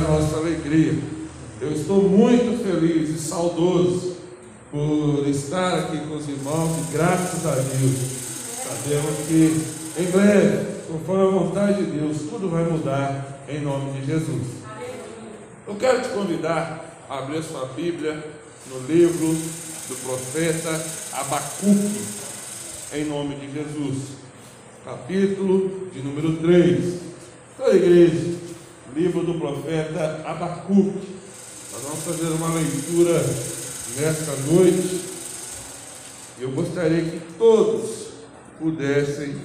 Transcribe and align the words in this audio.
nossa 0.00 0.36
alegria. 0.36 0.98
Eu 1.60 1.72
estou 1.72 2.08
muito 2.08 2.62
feliz 2.64 3.10
e 3.10 3.18
saudoso 3.18 4.16
por 4.70 5.26
estar 5.28 5.78
aqui 5.78 5.98
com 5.98 6.16
os 6.16 6.28
irmãos 6.28 6.78
e 6.78 6.92
graças 6.92 7.46
a 7.46 7.54
Deus 7.54 8.20
sabemos 8.62 9.26
que 9.26 10.00
em 10.00 10.10
breve, 10.10 10.66
conforme 10.88 11.22
a 11.22 11.40
vontade 11.40 11.84
de 11.84 11.90
Deus, 11.90 12.18
tudo 12.30 12.48
vai 12.48 12.64
mudar 12.64 13.44
em 13.48 13.60
nome 13.60 14.00
de 14.00 14.06
Jesus. 14.06 14.42
Eu 15.66 15.74
quero 15.74 16.02
te 16.02 16.08
convidar 16.10 17.04
a 17.08 17.18
abrir 17.18 17.42
sua 17.42 17.66
Bíblia 17.66 18.24
no 18.68 18.86
livro 18.86 19.36
do 19.88 19.96
profeta 20.04 20.70
Abacuque, 21.12 22.00
em 22.94 23.04
nome 23.04 23.34
de 23.36 23.52
Jesus, 23.52 23.98
capítulo 24.84 25.88
de 25.92 26.00
número 26.02 26.36
3. 26.36 27.00
Toda 27.56 27.72
a 27.72 27.76
igreja, 27.76 28.36
livro 28.94 29.24
do 29.24 29.34
profeta 29.34 30.22
Abacuque. 30.24 31.20
Nós 31.72 31.82
vamos 31.82 32.04
fazer 32.04 32.28
uma 32.32 32.54
leitura 32.54 33.14
nesta 33.96 34.36
noite. 34.50 35.00
Eu 36.38 36.50
gostaria 36.52 37.02
que 37.02 37.20
todos 37.38 38.08
pudessem 38.58 39.36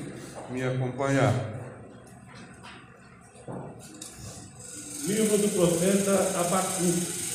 me 0.50 0.63
acompanhar. 0.63 1.53
Livro 5.05 5.38
do 5.38 5.50
profeta 5.50 6.39
Abacuque. 6.39 7.25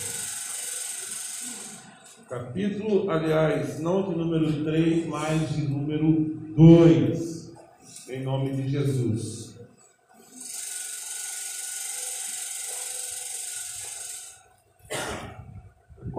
Capítulo, 2.29 3.11
aliás, 3.11 3.81
não 3.81 4.09
de 4.09 4.17
número 4.17 4.65
3, 4.65 5.07
mas 5.07 5.51
de 5.51 5.63
número 5.63 6.37
2. 6.57 7.51
Em 8.09 8.23
nome 8.23 8.55
de 8.55 8.69
Jesus. 8.69 9.50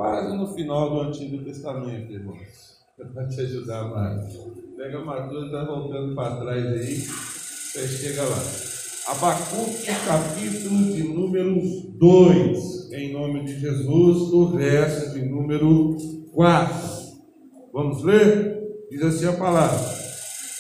Quase 0.02 0.36
no 0.36 0.48
final 0.48 0.90
do 0.90 1.02
Antigo 1.02 1.44
Testamento, 1.44 2.12
irmãos. 2.12 2.80
Para 3.14 3.24
te 3.30 3.40
ajudar 3.42 3.84
mais. 3.84 4.36
Pega 4.76 4.98
a 4.98 5.06
matura, 5.06 5.46
está 5.46 5.64
voltando 5.64 6.16
para 6.16 6.38
trás 6.38 6.66
aí. 6.66 6.96
Você 6.96 7.88
chega 7.88 8.24
lá. 8.24 8.44
Abacuque, 9.10 9.86
capítulo 10.04 10.92
de 10.92 11.04
número 11.04 11.62
2, 12.00 12.92
em 12.94 13.14
nome 13.14 13.44
de 13.44 13.60
Jesus, 13.60 14.32
no 14.32 14.48
verso 14.48 15.14
de 15.14 15.24
número 15.24 15.96
4. 16.34 16.76
Vamos 17.72 18.04
ler? 18.04 18.60
Diz 18.90 19.04
assim 19.04 19.28
a 19.28 19.34
palavra: 19.34 19.88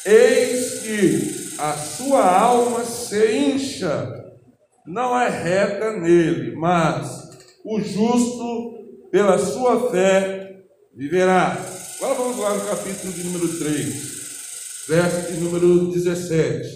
Eis 0.06 0.81
que 0.81 1.59
a 1.59 1.73
sua 1.73 2.42
alma 2.42 2.84
se 2.84 3.39
incha, 3.39 4.23
não 4.86 5.19
é 5.19 5.30
reta 5.30 5.97
nele, 5.97 6.56
mas 6.56 7.31
o 7.66 7.81
justo 7.81 8.81
pela 9.12 9.38
sua 9.38 9.92
fé 9.92 10.64
viverá. 10.95 11.58
Agora 11.98 12.16
vamos 12.16 12.40
lá 12.40 12.54
no 12.56 12.62
capítulo 12.62 13.14
de 13.14 13.23
número 13.26 13.48
3, 13.59 14.86
verso 14.88 15.31
de 15.34 15.40
número 15.42 15.92
17. 15.92 16.68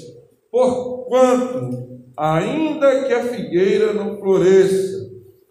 Porquanto, 0.52 2.02
ainda 2.18 3.06
que 3.06 3.14
a 3.14 3.24
figueira 3.24 3.94
não 3.94 4.20
floresça, 4.20 5.06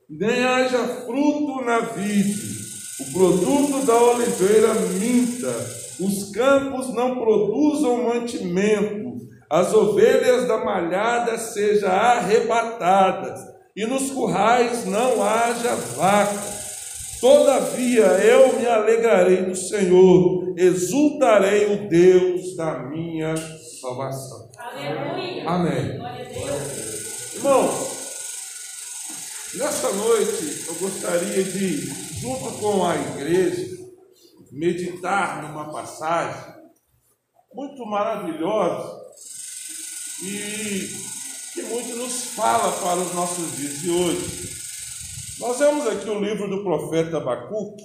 nem 0.08 0.44
haja 0.44 0.78
fruto 1.06 1.64
na 1.64 1.80
vide, 1.80 2.54
o 3.00 3.12
produto 3.12 3.84
da 3.84 4.00
oliveira 4.00 4.74
minta, 5.00 5.52
os 5.98 6.30
campos 6.30 6.94
não 6.94 7.16
produzam 7.16 8.04
mantimento, 8.04 9.26
as 9.50 9.72
ovelhas 9.72 10.46
da 10.46 10.64
malhada 10.64 11.36
sejam 11.38 11.90
arrebatadas, 11.90 13.40
e 13.74 13.84
nos 13.86 14.10
currais 14.10 14.84
não 14.84 15.22
haja 15.22 15.74
vaca 15.96 16.53
Todavia 17.24 18.04
eu 18.04 18.58
me 18.58 18.66
alegrarei 18.66 19.40
no 19.40 19.56
Senhor, 19.56 20.52
exultarei 20.58 21.72
o 21.74 21.88
Deus 21.88 22.54
da 22.54 22.80
minha 22.80 23.34
salvação. 23.80 24.50
Aleluia. 24.58 25.48
Amém. 25.48 25.98
Irmãos, 27.34 27.72
nessa 29.54 29.90
noite 29.92 30.64
eu 30.68 30.74
gostaria 30.74 31.42
de, 31.42 31.86
junto 32.20 32.58
com 32.58 32.84
a 32.84 32.94
igreja, 32.94 33.74
meditar 34.52 35.44
numa 35.44 35.72
passagem 35.72 36.52
muito 37.54 37.86
maravilhosa 37.86 39.00
e 40.22 40.90
que 41.54 41.62
muito 41.62 41.96
nos 41.96 42.34
fala 42.34 42.70
para 42.70 43.00
os 43.00 43.14
nossos 43.14 43.56
dias 43.56 43.80
de 43.80 43.90
hoje. 43.90 44.53
Nós 45.38 45.58
vemos 45.58 45.86
aqui 45.86 46.08
o 46.08 46.20
livro 46.20 46.48
do 46.48 46.62
profeta 46.62 47.16
Abacuque, 47.16 47.82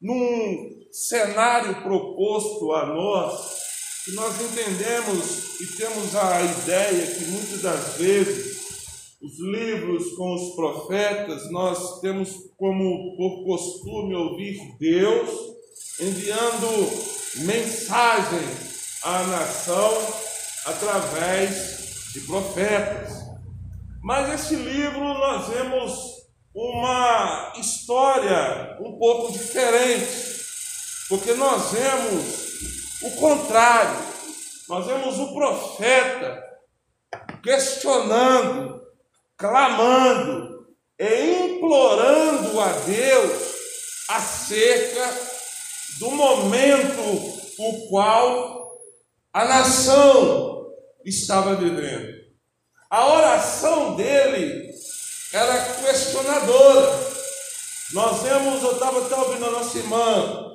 num 0.00 0.84
cenário 0.90 1.82
proposto 1.82 2.72
a 2.72 2.86
nós, 2.86 3.64
que 4.04 4.12
nós 4.12 4.34
entendemos 4.40 5.60
e 5.60 5.76
temos 5.76 6.14
a 6.16 6.42
ideia 6.42 7.06
que 7.06 7.24
muitas 7.26 7.62
das 7.62 7.96
vezes 7.96 8.54
os 9.22 9.38
livros 9.38 10.12
com 10.16 10.34
os 10.34 10.54
profetas, 10.54 11.50
nós 11.50 12.00
temos 12.00 12.30
como 12.58 13.16
por 13.16 13.44
costume 13.44 14.14
ouvir 14.14 14.58
Deus 14.78 15.30
enviando 16.00 17.46
mensagem 17.46 18.46
à 19.02 19.22
nação 19.22 19.92
através 20.66 22.12
de 22.12 22.20
profetas. 22.20 23.24
Mas 24.02 24.42
esse 24.42 24.56
livro 24.56 25.00
nós 25.00 25.48
vemos 25.48 26.13
uma 26.54 27.52
história 27.56 28.78
um 28.80 28.96
pouco 28.96 29.32
diferente, 29.32 30.06
porque 31.08 31.34
nós 31.34 31.72
vemos 31.72 33.02
o 33.02 33.10
contrário, 33.16 33.98
nós 34.68 34.86
vemos 34.86 35.18
o 35.18 35.34
profeta 35.34 36.42
questionando, 37.42 38.80
clamando 39.36 40.68
e 40.98 41.56
implorando 41.56 42.60
a 42.60 42.68
Deus 42.68 43.54
acerca 44.08 45.12
do 45.98 46.10
momento 46.12 47.00
o 47.58 47.88
qual 47.88 48.78
a 49.32 49.44
nação 49.44 50.72
estava 51.04 51.56
vivendo. 51.56 52.14
A 52.88 53.12
oração 53.12 53.96
dele 53.96 54.73
era 55.34 55.58
questionadora. 55.84 57.14
Nós 57.92 58.22
vemos, 58.22 58.62
eu 58.62 58.72
estava 58.72 59.04
até 59.04 59.16
ouvindo 59.16 59.46
a 59.46 59.50
nossa 59.50 59.76
irmã 59.78 60.50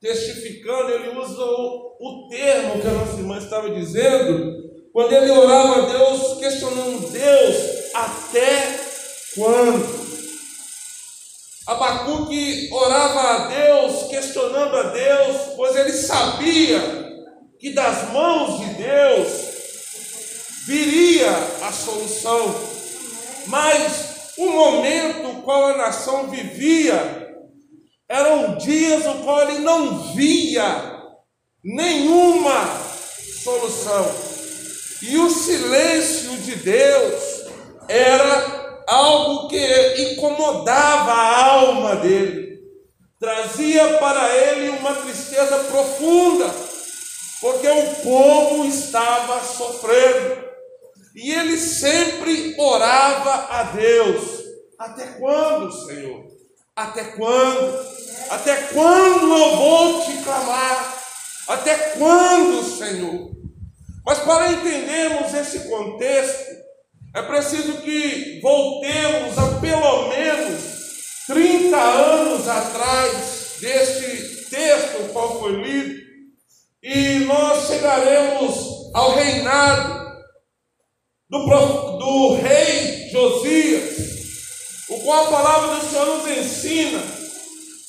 testificando, 0.00 0.90
ele 0.90 1.16
usa 1.16 1.44
o, 1.44 1.96
o 2.00 2.28
termo 2.28 2.80
que 2.80 2.88
a 2.88 2.92
nossa 2.92 3.18
irmã 3.18 3.38
estava 3.38 3.70
dizendo, 3.70 4.52
quando 4.92 5.12
ele 5.12 5.30
orava 5.30 5.82
a 5.82 5.86
Deus, 5.86 6.38
questionando 6.38 7.10
Deus, 7.10 7.56
até 7.94 8.80
quando? 9.34 10.02
Abacuque 11.66 12.68
orava 12.72 13.20
a 13.20 13.46
Deus, 13.46 14.08
questionando 14.08 14.76
a 14.76 14.82
Deus, 14.84 15.36
pois 15.56 15.76
ele 15.76 15.92
sabia 15.92 16.80
que 17.60 17.72
das 17.72 18.10
mãos 18.10 18.58
de 18.58 18.74
Deus 18.74 19.28
viria 20.66 21.30
a 21.62 21.70
solução. 21.70 22.72
Mas 23.46 24.11
o 24.38 24.50
momento 24.50 25.42
qual 25.42 25.68
a 25.68 25.76
nação 25.76 26.28
vivia 26.28 27.22
eram 28.08 28.56
dias 28.56 29.04
no 29.04 29.22
qual 29.24 29.48
ele 29.48 29.58
não 29.60 30.14
via 30.14 31.02
nenhuma 31.64 32.66
solução. 33.42 34.14
E 35.02 35.18
o 35.18 35.30
silêncio 35.30 36.36
de 36.38 36.56
Deus 36.56 37.42
era 37.88 38.84
algo 38.86 39.48
que 39.48 40.12
incomodava 40.12 41.12
a 41.12 41.44
alma 41.44 41.96
dele, 41.96 42.60
trazia 43.18 43.98
para 43.98 44.36
ele 44.36 44.70
uma 44.70 44.94
tristeza 44.94 45.58
profunda, 45.64 46.50
porque 47.40 47.68
o 47.68 47.94
povo 48.02 48.64
estava 48.64 49.42
sofrendo. 49.42 50.51
E 51.14 51.30
ele 51.30 51.58
sempre 51.58 52.54
orava 52.58 53.46
a 53.50 53.62
Deus: 53.64 54.42
Até 54.78 55.06
quando, 55.18 55.70
Senhor? 55.86 56.24
Até 56.74 57.04
quando? 57.04 57.86
Até 58.30 58.56
quando 58.72 59.36
eu 59.36 59.56
vou 59.56 60.04
te 60.04 60.22
clamar? 60.22 61.02
Até 61.48 61.74
quando, 61.98 62.64
Senhor? 62.78 63.30
Mas 64.06 64.18
para 64.20 64.52
entendermos 64.52 65.34
esse 65.34 65.68
contexto, 65.68 66.50
é 67.14 67.22
preciso 67.22 67.82
que 67.82 68.40
voltemos 68.40 69.36
a 69.36 69.60
pelo 69.60 70.08
menos 70.08 71.24
30 71.26 71.76
anos 71.76 72.48
atrás 72.48 73.56
deste 73.60 74.48
texto 74.48 75.12
qual 75.12 75.38
foi 75.38 75.52
lido, 75.52 76.02
e 76.82 77.18
nós 77.26 77.68
chegaremos 77.68 78.90
ao 78.94 79.14
reinado 79.14 80.01
do, 81.32 81.96
do 81.96 82.34
rei 82.34 83.08
Josias, 83.10 83.96
o 84.90 84.98
qual 85.00 85.24
a 85.24 85.30
palavra 85.30 85.76
do 85.76 85.88
Senhor 85.88 86.06
nos 86.06 86.38
ensina 86.38 87.02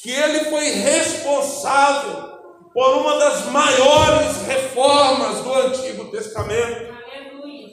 que 0.01 0.11
ele 0.11 0.45
foi 0.45 0.69
responsável 0.69 2.33
por 2.73 2.97
uma 2.97 3.19
das 3.19 3.45
maiores 3.47 4.37
reformas 4.47 5.43
do 5.43 5.53
Antigo 5.53 6.05
Testamento. 6.05 6.93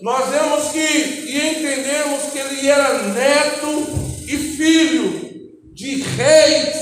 Nós 0.02 0.28
vemos 0.28 0.72
que 0.72 0.78
e 0.78 1.50
entendemos 1.50 2.32
que 2.32 2.38
ele 2.38 2.68
era 2.68 3.02
neto 3.04 3.86
e 4.26 4.36
filho 4.36 5.30
de 5.72 6.02
reis 6.02 6.76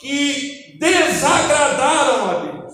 que 0.00 0.78
desagradaram 0.80 2.30
a 2.30 2.34
Deus. 2.40 2.72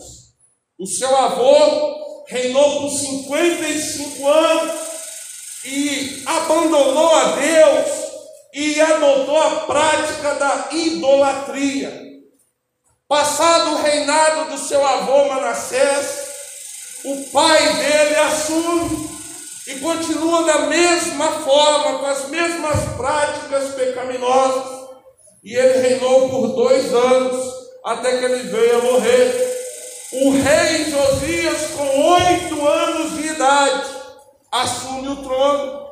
O 0.79 0.87
seu 0.87 1.15
avô 1.15 2.25
reinou 2.27 2.83
por 2.83 2.91
55 2.91 4.29
anos 4.29 4.88
e 5.71 6.23
abandonou 6.25 7.15
a 7.15 7.25
Deus 7.37 7.89
e 8.55 8.81
adotou 8.81 9.37
a 9.37 9.51
prática 9.67 10.35
da 10.35 10.69
idolatria. 10.73 12.09
Passado 13.07 13.73
o 13.73 13.83
reinado 13.83 14.51
do 14.51 14.59
seu 14.59 14.85
avô 14.85 15.29
Manassés, 15.29 16.29
o 17.05 17.25
pai 17.31 17.75
dele 17.75 18.17
assume 18.17 19.11
e 19.67 19.75
continua 19.81 20.45
da 20.45 20.59
mesma 20.67 21.33
forma, 21.41 21.99
com 21.99 22.07
as 22.07 22.29
mesmas 22.29 22.97
práticas 22.97 23.75
pecaminosas. 23.75 24.89
E 25.45 25.55
ele 25.55 25.87
reinou 25.87 26.31
por 26.31 26.49
dois 26.49 26.93
anos, 26.95 27.47
até 27.85 28.19
que 28.19 28.25
ele 28.25 28.43
veio 28.45 28.79
a 28.79 28.83
morrer. 28.83 29.49
O 30.13 30.31
rei 30.31 30.91
Josias, 30.91 31.71
com 31.77 32.13
oito 32.13 32.67
anos 32.67 33.17
de 33.17 33.27
idade, 33.29 33.98
assume 34.63 35.09
o 35.09 35.17
trono. 35.17 35.89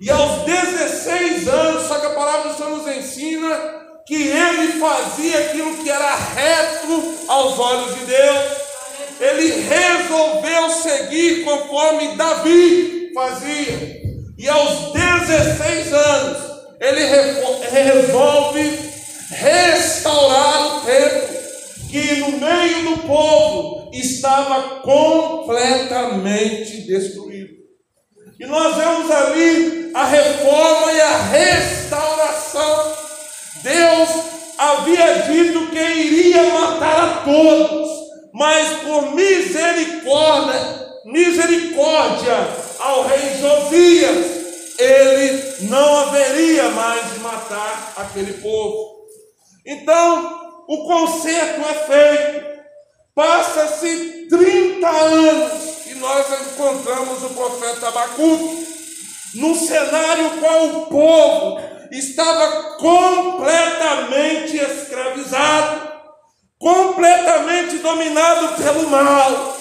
E 0.00 0.08
aos 0.10 0.44
16 0.44 1.48
anos, 1.48 1.88
só 1.88 1.98
que 1.98 2.06
a 2.06 2.10
palavra 2.10 2.50
do 2.50 2.56
Senhor 2.56 2.76
nos 2.76 2.86
ensina 2.86 3.58
que 4.06 4.28
ele 4.28 4.80
fazia 4.80 5.40
aquilo 5.40 5.76
que 5.78 5.90
era 5.90 6.14
reto 6.14 7.02
aos 7.26 7.58
olhos 7.58 7.98
de 7.98 8.04
Deus. 8.06 8.44
Ele 9.20 9.50
resolveu 9.62 10.70
seguir 10.70 11.44
conforme 11.44 12.14
Davi 12.16 13.10
fazia. 13.12 13.98
E 14.38 14.48
aos 14.48 14.92
16 14.92 15.92
anos, 15.92 16.38
ele 16.80 17.04
resolve 17.70 18.78
restaurar 19.30 20.76
o 20.76 20.80
templo, 20.82 21.28
que 21.90 22.16
no 22.16 22.38
meio 22.38 22.90
do 22.90 22.98
povo 22.98 23.90
estava 23.92 24.82
completamente 24.82 26.82
destruído. 26.82 27.57
E 28.38 28.46
nós 28.46 28.76
vemos 28.76 29.10
ali 29.10 29.90
a 29.94 30.04
reforma 30.04 30.92
e 30.92 31.00
a 31.00 31.16
restauração. 31.16 32.92
Deus 33.62 34.08
havia 34.56 35.22
dito 35.22 35.66
que 35.70 35.78
iria 35.78 36.44
matar 36.44 37.04
a 37.04 37.22
todos, 37.24 37.90
mas 38.32 38.78
por 38.82 39.14
misericórdia, 39.14 40.60
misericórdia 41.04 42.36
ao 42.78 43.08
rei 43.08 43.40
Josias, 43.40 44.38
ele 44.78 45.68
não 45.68 45.96
haveria 45.96 46.70
mais 46.70 47.12
de 47.12 47.18
matar 47.18 47.94
aquele 47.96 48.34
povo. 48.34 48.98
Então, 49.66 50.64
o 50.68 50.84
conserto 50.86 51.60
é 51.60 51.74
feito. 51.74 52.57
Passa-se 53.18 54.28
30 54.30 54.88
anos 54.88 55.86
e 55.86 55.94
nós 55.96 56.24
encontramos 56.40 57.20
o 57.24 57.30
profeta 57.30 57.88
Abacuque 57.88 58.68
num 59.34 59.56
cenário 59.56 60.38
qual 60.38 60.66
o 60.66 60.86
povo 60.86 61.60
estava 61.90 62.76
completamente 62.76 64.56
escravizado, 64.56 65.90
completamente 66.60 67.78
dominado 67.78 68.62
pelo 68.62 68.88
mal. 68.88 69.56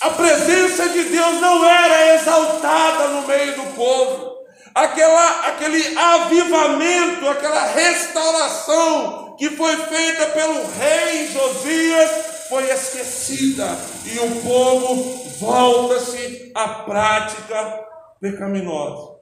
A 0.00 0.10
presença 0.12 0.88
de 0.88 1.02
Deus 1.02 1.38
não 1.38 1.62
era 1.62 2.14
exaltada 2.14 3.08
no 3.08 3.28
meio 3.28 3.56
do 3.56 3.74
povo. 3.74 4.38
Aquela, 4.74 5.48
aquele 5.48 5.98
avivamento, 5.98 7.28
aquela 7.28 7.66
restauração 7.72 9.36
que 9.38 9.50
foi 9.50 9.76
feita 9.76 10.28
pelo 10.28 10.66
rei 10.78 11.28
Josias 11.30 12.29
foi 12.50 12.68
esquecida 12.68 13.64
e 14.04 14.18
o 14.18 14.42
povo 14.42 15.30
volta-se 15.38 16.50
à 16.52 16.68
prática 16.82 17.86
pecaminosa. 18.20 19.20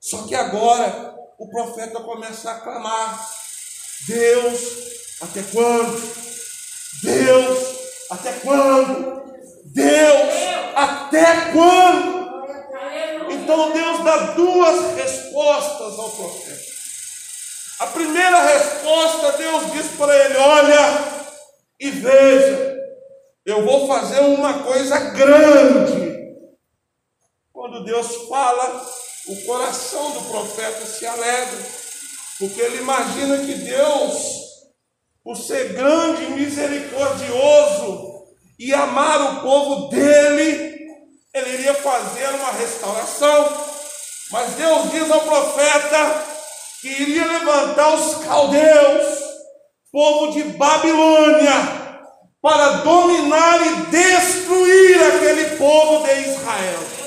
Só 0.00 0.28
que 0.28 0.36
agora 0.36 1.12
o 1.36 1.50
profeta 1.50 1.98
começa 2.00 2.52
a 2.52 2.60
clamar: 2.60 3.28
Deus, 4.06 4.60
até 5.20 5.42
quando? 5.42 6.00
Deus, 7.02 7.58
até 8.08 8.32
quando? 8.34 9.22
Deus, 9.64 10.34
até 10.76 11.50
quando? 11.52 12.30
Então 13.28 13.72
Deus 13.72 14.04
dá 14.04 14.16
duas 14.34 14.94
respostas 14.94 15.98
ao 15.98 16.10
profeta. 16.10 16.70
A 17.80 17.86
primeira 17.88 18.40
resposta, 18.42 19.32
Deus 19.32 19.72
diz 19.72 19.86
para 19.96 20.14
ele: 20.16 20.36
Olha, 20.36 21.19
e 21.80 21.90
veja, 21.90 22.78
eu 23.46 23.64
vou 23.64 23.86
fazer 23.86 24.20
uma 24.20 24.62
coisa 24.62 24.98
grande. 24.98 26.10
Quando 27.52 27.84
Deus 27.84 28.28
fala, 28.28 28.86
o 29.26 29.44
coração 29.46 30.10
do 30.12 30.22
profeta 30.30 30.84
se 30.84 31.06
alegra, 31.06 31.58
porque 32.38 32.60
ele 32.60 32.78
imagina 32.78 33.38
que 33.38 33.54
Deus, 33.54 34.22
por 35.24 35.36
ser 35.36 35.72
grande 35.72 36.24
e 36.24 36.30
misericordioso 36.30 38.24
e 38.58 38.74
amar 38.74 39.20
o 39.20 39.40
povo 39.40 39.88
dele, 39.88 40.86
ele 41.32 41.50
iria 41.54 41.74
fazer 41.74 42.28
uma 42.28 42.52
restauração. 42.52 43.70
Mas 44.30 44.52
Deus 44.54 44.90
diz 44.90 45.10
ao 45.10 45.22
profeta 45.22 46.24
que 46.80 46.88
iria 46.88 47.26
levantar 47.26 47.94
os 47.94 48.16
caldeus, 48.24 49.18
povo 49.92 50.32
de 50.32 50.44
Babilônia, 50.44 51.79
para 52.40 52.78
dominar 52.78 53.66
e 53.66 53.86
destruir 53.90 55.02
aquele 55.02 55.56
povo 55.56 56.06
de 56.06 56.12
Israel. 56.28 57.00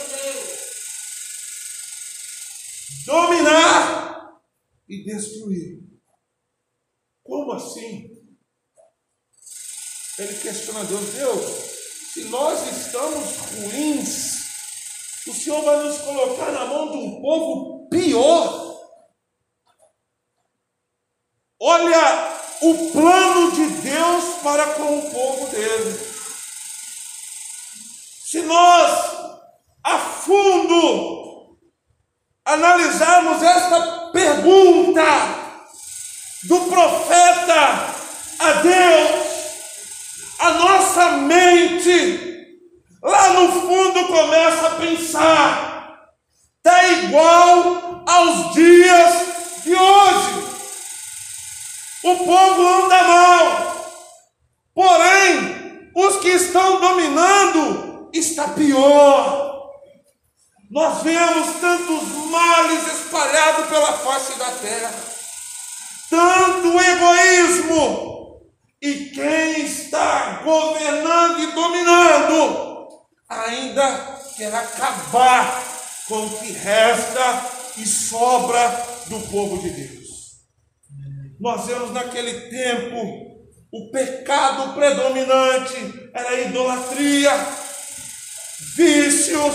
dominar 3.05 4.39
e 4.87 5.03
destruir. 5.03 5.83
Como 7.23 7.51
assim? 7.53 8.11
Ele 10.19 10.39
questiona 10.39 10.83
Deus, 10.85 11.09
Deus, 11.13 11.41
se 12.13 12.25
nós 12.25 12.67
estamos 12.67 13.37
ruins, 13.37 14.43
o 15.27 15.33
Senhor 15.33 15.63
vai 15.63 15.83
nos 15.83 15.97
colocar 15.99 16.51
na 16.51 16.65
mão 16.65 16.91
de 16.91 16.97
um 16.97 17.21
povo 17.21 17.89
pior. 17.89 18.73
Olha 21.59 22.42
o 22.63 22.91
plano 22.91 23.51
de 23.51 23.65
Deus 23.82 24.24
para 24.41 24.65
com 24.67 25.00
o 25.00 25.12
povo 25.12 25.48
dele. 25.48 26.00
Se 28.25 28.41
nós 28.43 29.12
a 29.84 30.00
fundo 30.00 31.58
analisarmos 32.46 33.43
esta 33.43 34.12
pergunta 34.13 35.03
do 36.43 36.60
profeta 36.62 37.93
a 38.39 38.51
Deus, 38.62 39.25
a 40.39 40.51
nossa 40.51 41.12
mente 41.17 42.48
lá 43.01 43.29
no 43.34 43.51
fundo 43.62 44.08
começa 44.08 44.67
a 44.67 44.75
pensar, 44.75 46.13
está 46.55 46.88
igual 46.88 48.03
aos 48.08 48.53
dias 48.53 49.63
de 49.65 49.75
hoje. 49.75 50.42
O 52.03 52.17
povo 52.17 52.67
anda 52.67 53.03
mal, 53.03 53.75
porém, 54.75 55.89
os 55.95 56.17
que 56.17 56.27
estão 56.27 56.81
dominando 56.81 58.10
está 58.12 58.50
pior. 58.50 59.72
Nós 60.69 61.01
vemos 61.01 61.62
tantos 61.62 62.03
males 62.29 62.88
espalhados 62.88 63.67
pela 63.67 63.93
face 63.93 64.38
da 64.38 64.51
terra, 64.51 64.93
tanto 66.10 66.77
egoísmo, 66.77 68.41
e 68.81 69.05
quem 69.12 69.62
está 69.62 70.41
governando 70.43 71.39
e 71.39 71.51
dominando 71.53 72.88
ainda 73.29 74.19
quer 74.36 74.53
acabar 74.53 75.63
com 76.10 76.25
o 76.25 76.39
que 76.39 76.51
resta 76.51 77.45
e 77.77 77.86
sobra 77.88 78.67
do 79.07 79.22
povo 79.22 79.60
de 79.60 79.69
Deus. 79.69 80.02
Nós 81.43 81.65
vemos 81.65 81.91
naquele 81.91 82.47
tempo 82.50 83.33
o 83.69 83.91
pecado 83.91 84.73
predominante 84.75 86.09
era 86.13 86.29
a 86.29 86.39
idolatria, 86.39 87.31
vícios, 88.77 89.51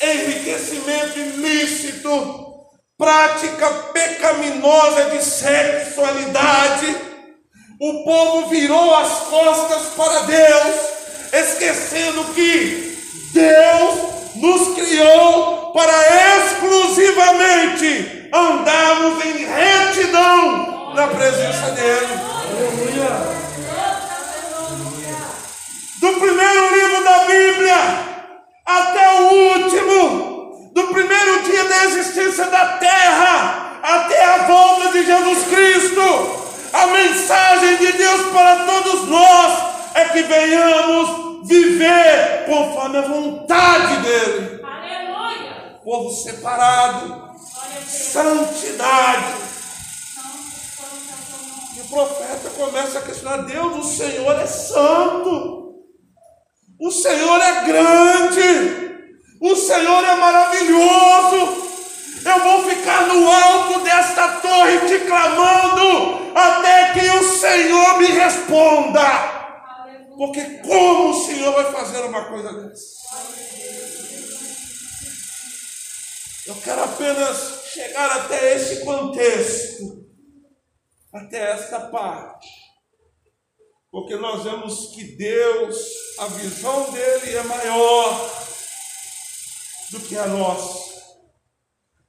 enriquecimento 0.00 1.18
ilícito, 1.18 2.54
prática 2.96 3.68
pecaminosa 3.92 5.06
de 5.06 5.24
sexualidade, 5.24 6.96
o 7.80 8.04
povo 8.04 8.48
virou 8.48 8.94
as 8.94 9.12
costas 9.22 9.88
para 9.96 10.20
Deus, 10.20 10.76
esquecendo 11.32 12.32
que 12.32 12.96
Deus 13.32 14.36
nos 14.36 14.76
criou 14.76 15.72
para 15.72 15.92
exclusivamente 16.38 18.30
andarmos 18.32 19.24
em 19.24 19.46
retidão 19.46 20.75
na 20.96 21.08
presença 21.08 21.72
dEle. 21.72 22.06
Aleluia. 22.40 23.10
Do 26.00 26.12
primeiro 26.14 26.74
livro 26.74 27.04
da 27.04 27.18
Bíblia 27.26 27.76
até 28.64 29.20
o 29.20 29.24
último, 29.52 30.70
do 30.74 30.86
primeiro 30.88 31.42
dia 31.42 31.64
da 31.64 31.84
existência 31.84 32.46
da 32.46 32.78
terra 32.78 33.78
até 33.82 34.24
a 34.24 34.38
volta 34.46 34.92
de 34.92 35.04
Jesus 35.04 35.44
Cristo, 35.48 36.00
a 36.72 36.86
mensagem 36.86 37.76
de 37.76 37.92
Deus 37.92 38.32
para 38.32 38.64
todos 38.64 39.06
nós 39.06 39.64
é 39.94 40.04
que 40.06 40.22
venhamos 40.22 41.46
viver 41.46 42.46
conforme 42.46 42.98
a 42.98 43.02
vontade 43.02 43.96
dEle. 43.98 44.62
Aleluia. 44.64 45.78
Povo 45.84 46.10
separado, 46.10 47.36
santidade. 47.86 49.55
E 51.76 51.80
o 51.80 51.84
profeta 51.84 52.48
começa 52.56 52.98
a 52.98 53.02
questionar: 53.02 53.38
Deus, 53.42 53.84
o 53.84 53.96
Senhor 53.96 54.40
é 54.40 54.46
santo, 54.46 55.74
o 56.80 56.90
Senhor 56.90 57.40
é 57.42 57.64
grande, 57.66 59.10
o 59.42 59.54
Senhor 59.54 60.04
é 60.04 60.14
maravilhoso. 60.14 61.66
Eu 62.24 62.40
vou 62.40 62.64
ficar 62.64 63.06
no 63.06 63.30
alto 63.30 63.80
desta 63.80 64.40
torre 64.40 64.80
te 64.88 65.04
clamando 65.06 66.32
até 66.34 66.92
que 66.94 67.08
o 67.10 67.22
Senhor 67.22 67.98
me 67.98 68.06
responda. 68.06 69.36
Porque 70.16 70.42
como 70.66 71.10
o 71.10 71.26
Senhor 71.26 71.52
vai 71.52 71.72
fazer 71.72 72.00
uma 72.00 72.24
coisa 72.24 72.52
dessa? 72.54 72.96
Eu 76.46 76.54
quero 76.56 76.84
apenas 76.84 77.64
chegar 77.72 78.10
até 78.12 78.54
esse 78.54 78.84
contexto, 78.84 80.05
até 81.16 81.52
esta 81.52 81.80
parte. 81.88 82.48
Porque 83.90 84.16
nós 84.16 84.44
vemos 84.44 84.94
que 84.94 85.16
Deus, 85.16 85.76
a 86.18 86.26
visão 86.26 86.90
dele 86.92 87.36
é 87.36 87.42
maior 87.42 88.30
do 89.90 90.00
que 90.00 90.16
a 90.16 90.26
nossa. 90.26 90.86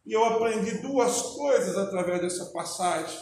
E 0.05 0.13
eu 0.13 0.23
aprendi 0.23 0.79
duas 0.79 1.21
coisas 1.21 1.77
através 1.77 2.21
dessa 2.21 2.45
passagem. 2.47 3.17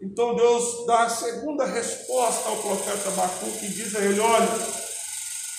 Então 0.00 0.34
Deus 0.34 0.86
dá 0.86 1.02
a 1.02 1.10
segunda 1.10 1.66
resposta 1.66 2.48
ao 2.48 2.56
profeta 2.56 3.08
Abacuque 3.08 3.66
e 3.66 3.70
diz 3.70 3.94
a 3.94 4.00
ele: 4.00 4.20
Olha, 4.20 4.48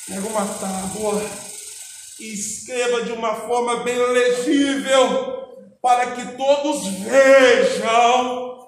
pega 0.08 0.28
uma 0.28 0.46
tábua 0.46 1.22
e 2.20 2.34
escreva 2.34 3.04
de 3.04 3.12
uma 3.12 3.36
forma 3.48 3.84
bem 3.84 3.98
legível, 3.98 5.78
para 5.82 6.16
que 6.16 6.38
todos 6.38 6.88
vejam, 6.88 8.61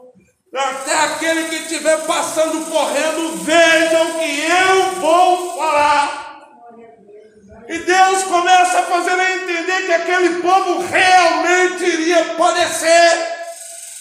até 0.59 0.95
aquele 0.95 1.49
que 1.49 1.55
estiver 1.55 1.97
passando 2.05 2.69
correndo, 2.69 3.43
vejam 3.43 4.13
que 4.19 4.45
eu 4.45 4.91
vou 5.01 5.57
falar. 5.57 6.23
E 7.67 7.77
Deus 7.79 8.23
começa 8.23 8.79
a 8.79 8.83
fazer 8.83 9.19
a 9.19 9.35
entender 9.35 9.85
que 9.85 9.93
aquele 9.93 10.41
povo 10.41 10.85
realmente 10.85 11.83
iria 11.83 12.35
padecer, 12.35 13.35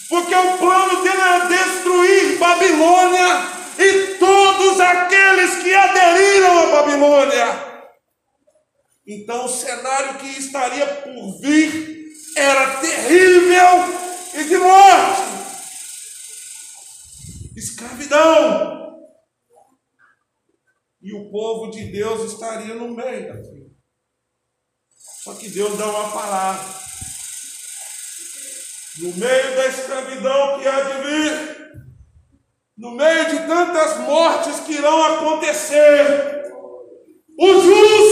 porque 0.09 0.35
o 0.35 0.57
plano 0.57 1.01
dele 1.01 1.21
era 1.21 1.45
destruir 1.45 2.37
Babilônia 2.37 3.47
e 3.79 4.17
todos 4.19 4.79
aqueles 4.79 5.55
que 5.63 5.73
aderiram 5.73 6.59
a 6.59 6.81
Babilônia. 6.81 7.73
Então 9.07 9.45
o 9.45 9.49
cenário 9.49 10.15
que 10.15 10.39
estaria 10.39 10.85
por 10.85 11.41
vir 11.41 12.03
era 12.37 12.77
terrível 12.77 13.93
e 14.33 14.43
de 14.43 14.57
morte, 14.57 15.21
escravidão, 17.63 18.83
e 21.01 21.13
o 21.13 21.29
povo 21.29 21.69
de 21.71 21.91
Deus 21.91 22.31
estaria 22.31 22.75
no 22.75 22.95
meio 22.95 23.27
daquilo. 23.27 23.71
Só 25.23 25.33
que 25.35 25.49
Deus 25.49 25.77
dá 25.77 25.85
uma 25.85 26.11
parada. 26.11 26.63
No 28.99 29.13
meio 29.15 29.55
da 29.55 29.65
escravidão 29.67 30.59
que 30.59 30.67
há 30.67 30.81
de 30.81 31.03
vir, 31.03 31.73
no 32.77 32.91
meio 32.91 33.29
de 33.29 33.47
tantas 33.47 33.99
mortes 33.99 34.59
que 34.61 34.73
irão 34.73 35.03
acontecer, 35.15 36.43
o 37.39 37.53
justo 37.61 38.02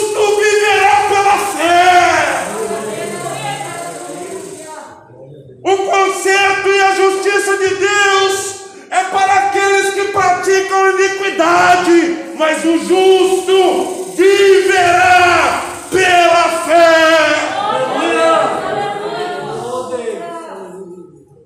que 10.51 10.67
praticam 10.67 10.99
iniquidade 10.99 12.35
mas 12.37 12.65
o 12.65 12.77
justo 12.79 14.15
viverá 14.17 15.61
pela 15.89 16.43
fé. 16.65 17.11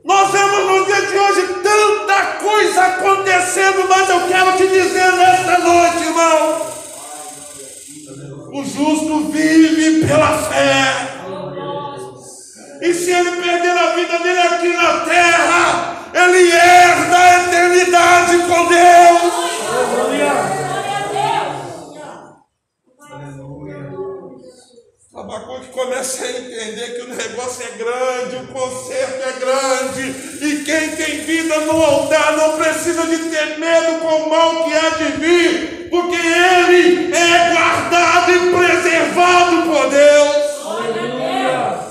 Nós 0.03 0.31
vemos 0.31 0.65
no 0.65 0.85
dia 0.85 1.01
de 1.01 1.17
hoje 1.17 1.47
tanta 1.61 2.21
coisa 2.41 2.81
acontecendo, 2.81 3.87
mas 3.89 4.09
eu 4.09 4.21
quero 4.27 4.51
te 4.57 4.67
dizer 4.67 5.11
nesta 5.11 5.57
noite, 5.59 6.03
irmão. 6.03 6.61
O 8.53 8.63
justo 8.63 9.31
vive 9.31 10.07
pela 10.07 10.37
fé. 10.43 11.15
E 12.81 12.93
se 12.93 13.11
ele 13.11 13.31
perder 13.31 13.77
a 13.77 13.95
vida 13.95 14.19
dele 14.19 14.39
aqui 14.39 14.69
na 14.69 14.99
terra, 15.01 15.95
ele 16.15 16.51
herda 16.51 17.17
a 17.17 17.43
eternidade 17.43 18.37
com 18.47 18.67
Deus. 18.67 19.45
Abacuque 25.13 25.67
começa 25.67 26.25
a 26.25 26.29
entender 26.29 26.95
que 26.95 27.01
o 27.01 27.15
negócio 27.15 27.65
é 27.65 27.77
grande, 27.77 28.35
o 28.35 28.47
conserto 28.47 29.23
é 29.23 29.31
grande, 29.39 30.01
e 30.45 30.63
quem 30.65 30.95
tem 30.95 31.21
vida 31.21 31.57
no 31.61 31.81
altar 31.81 32.35
não 32.35 32.57
precisa 32.57 33.07
de 33.07 33.17
ter 33.29 33.57
medo 33.57 33.99
com 34.01 34.23
o 34.23 34.29
mal 34.29 34.65
que 34.65 34.73
há 34.73 34.89
de 34.89 35.11
vir, 35.17 35.89
porque 35.89 36.15
ele 36.15 37.15
é 37.15 37.49
guardado 37.53 38.31
e 38.31 38.53
preservado 38.53 39.61
por 39.63 39.89
Deus. 39.89 40.35
Aleluia. 40.65 41.85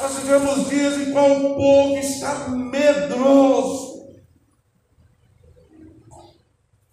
Nós 0.00 0.17
vivemos 0.28 0.68
dias 0.68 0.98
em 0.98 1.10
qual 1.10 1.30
o 1.32 1.54
povo 1.56 1.96
está 1.96 2.48
medroso 2.50 3.88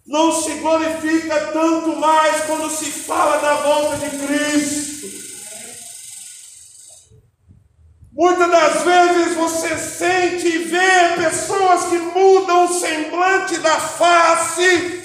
não 0.06 0.32
se 0.40 0.54
glorifica 0.54 1.52
tanto 1.52 1.96
mais 1.96 2.44
quando 2.44 2.70
se 2.70 2.86
fala 2.86 3.36
da 3.38 3.54
volta 3.54 3.96
de 3.96 4.16
Cristo. 4.16 5.06
Muitas 8.12 8.50
das 8.50 8.82
vezes 8.84 9.34
você 9.34 9.76
sente 9.76 10.46
e 10.46 10.58
vê 10.58 11.22
pessoas 11.22 11.86
que 11.86 11.98
mudam 11.98 12.64
o 12.64 12.80
semblante 12.80 13.58
da 13.58 13.78
face 13.78 15.02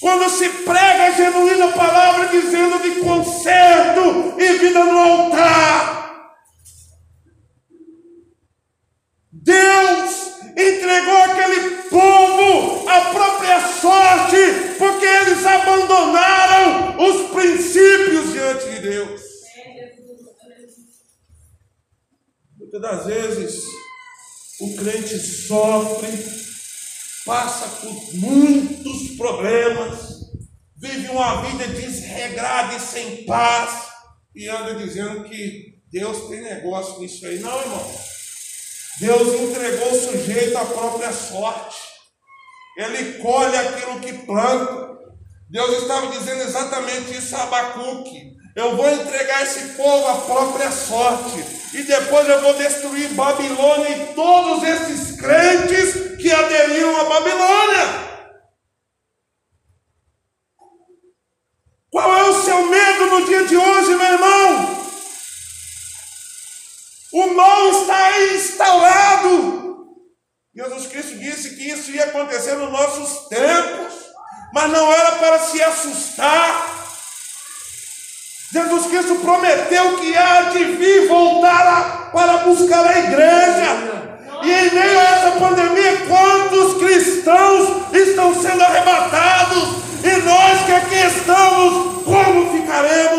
quando 0.00 0.30
se 0.30 0.48
prega 0.48 1.04
a 1.04 1.10
genuína 1.10 1.68
palavra 1.72 2.26
dizendo 2.28 2.82
de 2.82 3.00
conserto 3.02 4.34
e 4.38 4.52
vida 4.54 4.82
no 4.82 4.98
altar. 4.98 6.05
Deus 9.46 10.40
entregou 10.56 11.16
aquele 11.18 11.82
povo 11.88 12.88
a 12.88 13.00
própria 13.12 13.60
sorte, 13.60 14.74
porque 14.76 15.06
eles 15.06 15.46
abandonaram 15.46 16.96
os 16.98 17.30
princípios 17.30 18.32
diante 18.32 18.70
de 18.70 18.80
Deus. 18.80 19.20
Muitas 22.58 22.82
das 22.82 23.06
vezes 23.06 23.62
o 24.60 24.74
crente 24.74 25.16
sofre, 25.16 26.08
passa 27.24 27.68
por 27.86 28.14
muitos 28.14 29.16
problemas, 29.16 30.08
vive 30.76 31.08
uma 31.08 31.42
vida 31.42 31.68
desregrada 31.68 32.74
e 32.74 32.80
sem 32.80 33.24
paz, 33.24 33.90
e 34.34 34.48
anda 34.48 34.74
dizendo 34.74 35.22
que 35.22 35.78
Deus 35.88 36.28
tem 36.28 36.42
negócio 36.42 36.98
nisso 36.98 37.24
aí. 37.24 37.38
Não, 37.38 37.60
irmão. 37.60 38.15
Deus 38.98 39.40
entregou 39.40 39.92
o 39.92 40.00
sujeito 40.00 40.56
à 40.56 40.64
própria 40.64 41.12
sorte. 41.12 41.76
Ele 42.76 43.18
colhe 43.22 43.56
aquilo 43.56 44.00
que 44.00 44.12
planta. 44.24 44.96
Deus 45.50 45.82
estava 45.82 46.06
dizendo 46.08 46.42
exatamente 46.42 47.16
isso 47.16 47.36
a 47.36 47.42
Abacuque. 47.42 48.36
Eu 48.54 48.74
vou 48.74 48.88
entregar 48.88 49.42
esse 49.42 49.74
povo 49.74 50.06
à 50.08 50.14
própria 50.22 50.70
sorte. 50.70 51.44
E 51.74 51.82
depois 51.82 52.26
eu 52.26 52.40
vou 52.40 52.54
destruir 52.54 53.08
Babilônia 53.10 53.90
e 53.90 54.14
todos 54.14 54.62
esses 54.62 55.20
crentes 55.20 56.16
que 56.16 56.32
aderiram 56.32 56.98
a 56.98 57.04
Babilônia. 57.04 58.06
Qual 61.90 62.16
é 62.16 62.24
o 62.30 62.42
seu 62.42 62.66
medo 62.66 63.06
no 63.06 63.26
dia 63.26 63.44
de 63.44 63.56
hoje, 63.56 63.94
meu 63.94 64.12
irmão? 64.12 64.85
O 67.16 67.34
mal 67.34 67.70
está 67.70 68.20
instaurado. 68.34 69.86
Jesus 70.54 70.86
Cristo 70.88 71.16
disse 71.16 71.56
que 71.56 71.70
isso 71.70 71.90
ia 71.90 72.04
acontecer 72.04 72.56
nos 72.56 72.70
nossos 72.70 73.26
tempos, 73.28 73.94
mas 74.52 74.70
não 74.70 74.92
era 74.92 75.12
para 75.12 75.38
se 75.38 75.62
assustar. 75.62 76.76
Jesus 78.52 78.86
Cristo 78.88 79.14
prometeu 79.20 79.96
que 79.96 80.14
há 80.14 80.42
de 80.50 80.64
vir 80.64 81.08
voltar 81.08 82.10
para 82.12 82.36
buscar 82.44 82.86
a 82.86 82.98
igreja. 82.98 84.18
E 84.42 84.52
em 84.52 84.74
meio 84.74 85.00
a 85.00 85.04
essa 85.04 85.30
pandemia, 85.40 86.06
quantos 86.08 86.74
cristãos 86.74 87.94
estão 87.94 88.34
sendo 88.42 88.62
arrebatados? 88.62 89.86
E 90.04 90.16
nós 90.18 90.66
que 90.66 90.72
aqui 90.72 90.96
estamos, 90.96 92.04
como 92.04 92.52
ficaremos? 92.52 93.15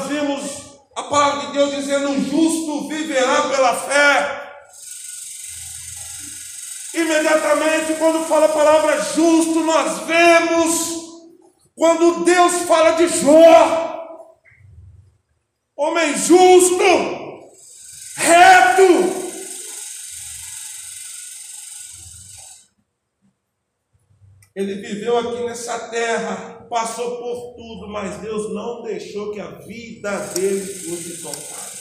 Nós 0.00 0.06
vimos 0.08 0.80
a 0.96 1.02
palavra 1.04 1.46
de 1.46 1.52
Deus 1.52 1.74
dizendo: 1.74 2.10
o 2.10 2.20
justo 2.20 2.88
viverá 2.88 3.42
pela 3.42 3.74
fé. 3.76 4.40
Imediatamente, 6.94 7.94
quando 7.98 8.26
fala 8.26 8.46
a 8.46 8.50
palavra 8.50 9.00
justo, 9.02 9.60
nós 9.60 10.00
vemos 10.00 11.00
quando 11.76 12.24
Deus 12.24 12.62
fala 12.62 12.92
de 12.92 13.08
Jó, 13.08 14.26
homem 15.76 16.16
justo, 16.16 16.84
reto, 18.16 19.19
ele 24.60 24.74
viveu 24.74 25.16
aqui 25.18 25.42
nessa 25.42 25.78
terra, 25.88 26.66
passou 26.68 27.16
por 27.16 27.54
tudo, 27.56 27.88
mas 27.88 28.16
Deus 28.18 28.52
não 28.52 28.82
deixou 28.82 29.32
que 29.32 29.40
a 29.40 29.52
vida 29.52 30.10
dele 30.34 30.66
fosse 30.66 31.22
tocada. 31.22 31.80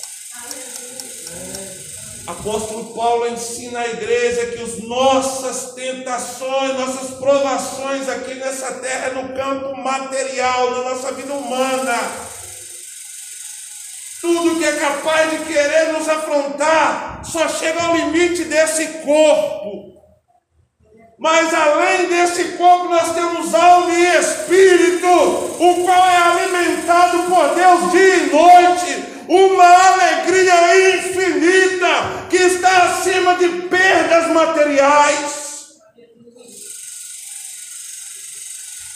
Apóstolo 2.25 2.93
Paulo 2.93 3.27
ensina 3.27 3.79
a 3.79 3.87
igreja 3.87 4.51
que 4.51 4.61
as 4.61 4.77
nossas 4.83 5.73
tentações, 5.73 6.77
nossas 6.77 7.17
provações 7.17 8.07
aqui 8.07 8.35
nessa 8.35 8.73
terra 8.75 9.07
é 9.07 9.13
no 9.13 9.33
campo 9.35 9.75
material, 9.75 10.71
na 10.71 10.89
nossa 10.91 11.11
vida 11.11 11.33
humana. 11.33 11.97
Tudo 14.21 14.59
que 14.59 14.65
é 14.65 14.73
capaz 14.73 15.31
de 15.31 15.45
querer 15.45 15.93
nos 15.93 16.07
afrontar 16.07 17.21
só 17.25 17.47
chega 17.49 17.81
ao 17.81 17.95
limite 17.95 18.45
desse 18.45 18.87
corpo. 18.99 19.98
Mas 21.19 21.53
além 21.53 22.07
desse 22.07 22.43
corpo, 22.53 22.85
nós 22.85 23.13
temos 23.13 23.53
alma 23.53 23.93
e 23.93 24.17
espírito, 24.19 25.07
o 25.07 25.83
qual 25.83 26.09
é 26.09 26.17
alimentado 26.17 27.23
por 27.23 27.55
Deus 27.55 27.91
dia 27.91 28.15
e 28.15 28.29
noite 28.31 29.09
uma 29.27 29.65
alegria 29.65 30.95
infinita 30.95 32.27
que 32.29 32.37
está 32.37 32.83
acima 32.83 33.35
de 33.35 33.49
perdas 33.67 34.27
materiais. 34.33 35.39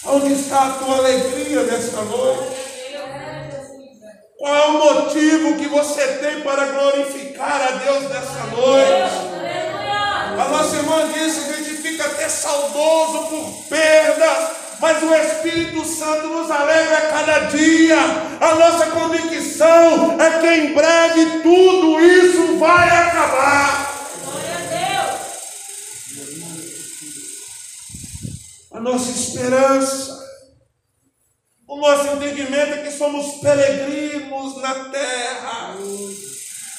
Onde 0.05 0.33
está 0.33 0.67
a 0.67 0.71
tua 0.71 0.97
alegria 0.97 1.63
nesta 1.63 2.01
noite? 2.03 2.63
Qual 4.37 4.55
é 4.55 4.65
o 4.65 4.71
motivo 4.71 5.57
que 5.57 5.67
você 5.67 6.07
tem 6.19 6.41
para 6.41 6.65
glorificar 6.67 7.61
a 7.61 7.71
Deus 7.71 8.09
nessa 8.09 8.45
noite? 8.47 9.33
A 10.39 10.47
nossa 10.49 10.75
irmã 10.77 11.11
disse 11.13 11.53
que 11.53 11.63
fica 11.93 12.05
até 12.05 12.27
saudoso 12.27 13.27
por 13.27 13.67
perdas, 13.69 14.49
mas 14.79 15.03
o 15.03 15.13
Espírito 15.13 15.85
Santo 15.85 16.27
nos 16.27 16.49
alegra 16.49 16.97
a 16.97 17.09
cada 17.09 17.39
dia. 17.47 17.97
A 18.41 18.55
nossa 18.55 18.87
convicção 18.87 20.19
é 20.19 20.39
que 20.39 20.47
em 20.47 20.73
breve 20.73 21.41
tudo 21.43 21.99
isso 21.99 22.57
vai 22.57 22.89
acabar. 22.89 24.09
Glória 24.23 24.55
a 24.55 25.03
Deus. 25.03 25.19
A 28.71 28.79
nossa 28.79 29.11
esperança, 29.11 30.19
o 31.67 31.77
nosso 31.77 32.07
entendimento 32.15 32.73
é 32.73 32.77
que 32.77 32.91
somos 32.91 33.35
peregrinos 33.35 34.57
na 34.61 34.89
terra. 34.89 35.77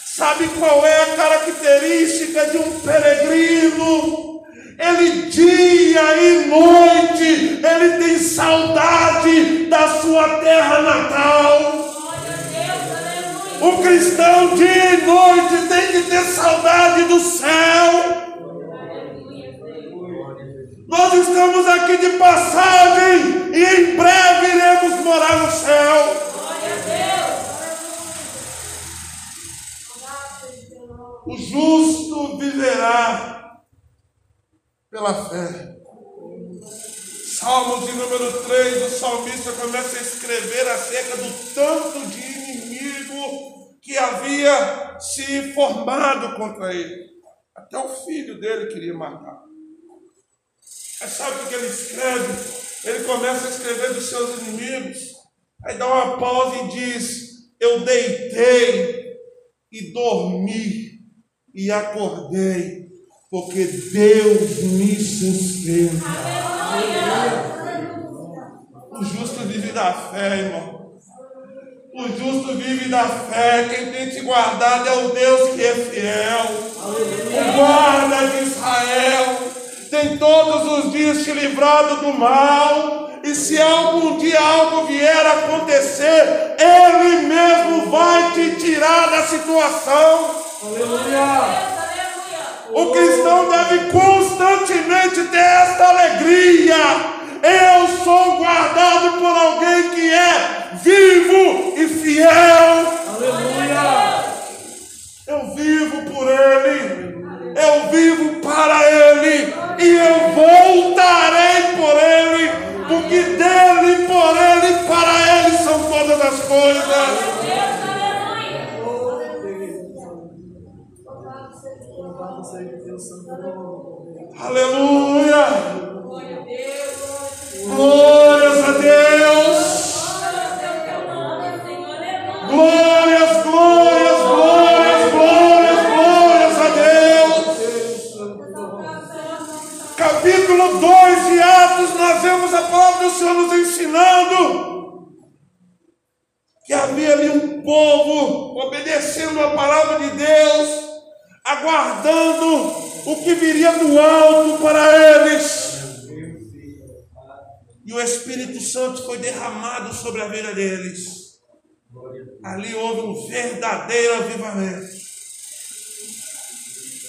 Sabe 0.05 0.48
qual 0.59 0.85
é 0.85 1.03
a 1.03 1.16
característica 1.16 2.46
de 2.46 2.59
um 2.59 2.81
peregrino? 2.81 4.24
Ele 4.79 5.31
dia 5.31 6.17
e 6.17 6.47
noite, 6.47 7.61
ele 7.65 7.99
tem 7.99 8.19
saudade 8.19 9.67
da 9.67 10.01
sua 10.01 10.29
terra 10.41 10.83
natal. 10.83 11.85
O 13.61 13.83
cristão 13.83 14.55
dia 14.57 14.95
e 14.95 15.07
noite 15.07 15.69
tem 15.69 15.93
que 15.93 16.11
ter 16.11 16.25
saudade 16.25 17.05
do 17.05 17.21
céu. 17.21 18.25
Nós 20.89 21.15
estamos 21.15 21.67
aqui 21.69 21.97
de 21.97 22.11
passagem 22.19 23.53
e 23.53 23.65
em 23.65 23.97
breve 23.97 24.47
iremos 24.47 25.05
morar 25.05 25.37
no 25.37 25.51
céu. 25.51 26.25
O 31.27 31.37
justo 31.39 32.39
viverá 32.39 33.44
pela 34.95 35.29
fé. 35.29 35.75
Salmo 37.41 37.85
de 37.85 37.93
número 37.95 38.45
3, 38.45 38.83
o 38.85 38.91
salmista 38.91 39.51
começa 39.55 39.99
a 39.99 40.01
escrever 40.01 40.69
acerca 40.69 41.17
do 41.17 41.53
tanto 41.53 42.07
de 42.11 42.21
inimigo 42.23 43.77
que 43.83 43.99
havia 43.99 44.97
se 45.01 45.53
formado 45.53 46.37
contra 46.37 46.73
ele. 46.73 47.07
Até 47.57 47.77
o 47.77 47.89
filho 47.89 48.41
dele 48.41 48.73
queria 48.73 48.95
matar. 48.95 49.43
Mas 51.01 51.11
sabe 51.11 51.43
o 51.43 51.49
que 51.49 51.55
ele 51.57 51.67
escreve? 51.67 52.33
Ele 52.85 53.05
começa 53.05 53.49
a 53.49 53.51
escrever 53.51 53.95
dos 53.95 54.05
seus 54.05 54.39
inimigos. 54.43 55.13
Aí 55.65 55.77
dá 55.77 55.89
uma 55.89 56.19
pausa 56.19 56.57
e 56.63 56.69
diz: 56.69 57.51
Eu 57.59 57.81
deitei 57.81 59.19
e 59.73 59.93
dormi 59.93 61.01
e 61.53 61.69
acordei 61.73 62.84
porque 63.35 63.64
Deus 63.64 64.62
me 64.62 64.94
sustenta. 64.94 66.07
O 68.92 69.05
justo 69.05 69.40
vive 69.40 69.73
da 69.73 69.92
fé, 69.92 70.38
irmão. 70.38 70.92
O 71.97 72.07
justo 72.16 72.55
vive 72.55 72.88
da 72.88 73.05
fé. 73.05 73.68
Quem 73.68 73.90
tem 73.90 74.11
te 74.11 74.20
guardado 74.20 74.88
é 74.88 75.05
o 75.05 75.09
Deus 75.09 75.51
que 75.51 75.64
é 75.64 75.75
fiel. 75.75 76.44
O 76.79 77.57
guarda 77.59 78.29
de 78.29 78.44
Israel 78.44 79.38
tem 79.90 80.16
todos 80.16 80.85
os 80.85 80.92
dias 80.92 81.25
te 81.25 81.33
livrado 81.33 82.07
do 82.07 82.12
mal. 82.16 83.11
E 83.25 83.35
se 83.35 83.61
algum 83.61 84.16
dia 84.16 84.40
algo 84.40 84.87
vier 84.87 85.27
a 85.27 85.33
acontecer, 85.33 86.55
Ele 86.57 87.27
mesmo 87.27 87.90
vai 87.90 88.31
te 88.31 88.61
tirar 88.61 89.11
da 89.11 89.27
situação. 89.27 90.31
Aleluia. 90.62 91.84
O 92.75 92.91
cristão 92.91 93.49
deve 93.49 93.93
constantemente 93.93 95.23
ter 95.31 95.39
esta 95.39 95.91
alegria. 95.91 96.77
Eu 97.41 97.87
sou 98.03 98.39
guardado 98.39 99.19
por 99.19 99.31
alguém 99.31 99.91
que 99.91 100.13
é 100.13 100.71
vivo 100.83 101.75
e 101.77 101.87
fiel. 101.87 102.29
Aleluia. 103.15 104.25
Eu 105.29 105.55
vivo 105.55 106.03
por 106.11 106.29
Ele. 106.29 106.34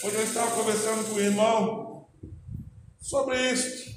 Hoje 0.05 0.17
eu 0.17 0.23
estava 0.23 0.51
conversando 0.51 1.09
com 1.09 1.15
o 1.15 1.19
irmão 1.19 2.07
sobre 3.01 3.41
isso, 3.51 3.89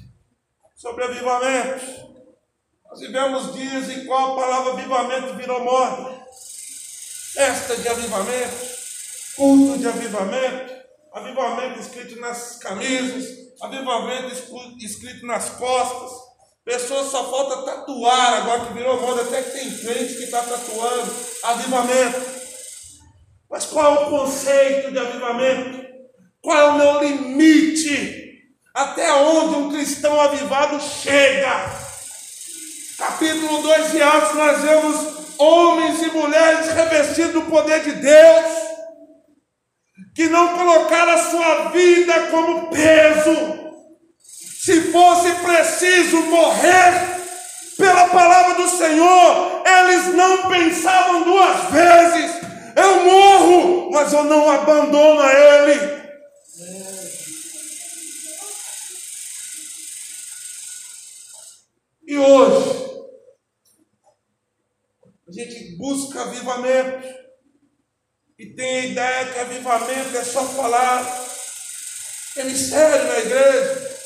sobre 0.75 1.03
avivamento. 1.03 1.85
Nós 2.89 2.99
vivemos 2.99 3.53
dias 3.53 3.89
em 3.89 4.07
qual 4.07 4.31
a 4.31 4.41
palavra 4.41 4.73
avivamento 4.73 5.35
virou 5.35 5.63
moda. 5.63 6.19
Festa 7.33 7.77
de 7.77 7.87
avivamento, 7.87 8.55
culto 9.35 9.77
de 9.77 9.87
avivamento, 9.87 10.73
avivamento 11.13 11.79
escrito 11.79 12.19
nas 12.19 12.57
camisas, 12.57 13.27
avivamento 13.61 14.33
escrito 14.79 15.27
nas 15.27 15.51
costas. 15.51 16.11
Pessoas 16.65 17.11
só 17.11 17.29
falta 17.29 17.71
tatuar, 17.71 18.33
agora 18.41 18.65
que 18.65 18.73
virou 18.73 18.99
moda, 18.99 19.21
até 19.21 19.43
que 19.43 19.51
tem 19.51 19.77
crente 19.77 20.15
que 20.15 20.23
está 20.23 20.41
tatuando 20.41 21.13
avivamento. 21.43 22.39
Mas 23.47 23.67
qual 23.67 23.95
é 23.95 24.07
o 24.07 24.09
conceito 24.09 24.91
de 24.91 24.97
avivamento? 24.97 25.88
Qual 26.41 26.57
é 26.57 26.65
o 26.65 26.77
meu 26.77 27.03
limite? 27.03 28.27
Até 28.73 29.11
onde 29.13 29.55
um 29.55 29.71
cristão 29.71 30.19
avivado 30.19 30.79
chega? 30.79 31.89
capítulo 32.99 33.61
2 33.61 33.91
de 33.91 34.01
Atos, 34.01 34.35
nós 34.35 34.61
vemos 34.61 35.07
homens 35.37 36.01
e 36.01 36.11
mulheres 36.11 36.67
revestidos 36.67 37.31
do 37.31 37.41
poder 37.43 37.81
de 37.81 37.93
Deus, 37.93 38.45
que 40.13 40.27
não 40.27 40.49
colocaram 40.49 41.13
a 41.13 41.29
sua 41.29 41.69
vida 41.69 42.27
como 42.29 42.69
peso. 42.69 43.69
Se 44.21 44.91
fosse 44.91 45.31
preciso 45.35 46.17
morrer 46.23 47.19
pela 47.77 48.09
palavra 48.09 48.55
do 48.55 48.67
Senhor, 48.67 49.63
eles 49.65 50.13
não 50.13 50.49
pensavam 50.49 51.23
duas 51.23 51.69
vezes. 51.71 52.35
Eu 52.75 53.05
morro, 53.05 53.91
mas 53.93 54.11
eu 54.11 54.25
não 54.25 54.51
abandono 54.51 55.21
a 55.21 55.33
Ele. 55.33 55.98
E 62.05 62.17
hoje, 62.17 62.99
a 65.25 65.31
gente 65.31 65.77
busca 65.77 66.23
avivamento 66.23 67.07
e 68.37 68.47
tem 68.55 68.75
a 68.75 68.85
ideia 68.87 69.31
que 69.31 69.39
avivamento 69.39 70.17
é 70.17 70.23
só 70.25 70.45
falar, 70.45 71.27
é 72.35 72.43
mistério 72.43 73.05
na 73.05 73.19
igreja, 73.19 73.97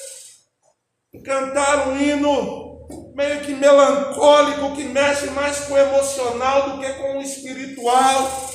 cantar 1.26 1.88
um 1.88 2.00
hino 2.00 2.88
meio 3.16 3.42
que 3.42 3.54
melancólico 3.54 4.76
que 4.76 4.84
mexe 4.84 5.26
mais 5.32 5.62
com 5.62 5.74
o 5.74 5.78
emocional 5.78 6.70
do 6.70 6.82
que 6.82 6.94
com 6.94 7.18
o 7.18 7.22
espiritual. 7.22 8.52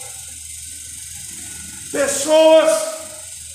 Pessoas 1.90 2.97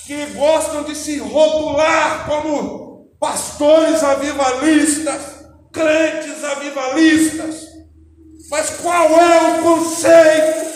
que 0.05 0.25
gostam 0.27 0.83
de 0.83 0.95
se 0.95 1.17
rotular 1.19 2.25
como 2.27 3.15
pastores 3.19 4.03
avivalistas, 4.03 5.45
crentes 5.71 6.43
avivalistas. 6.43 7.67
Mas 8.49 8.69
qual 8.81 9.09
é 9.09 9.59
o 9.59 9.63
conceito 9.63 10.73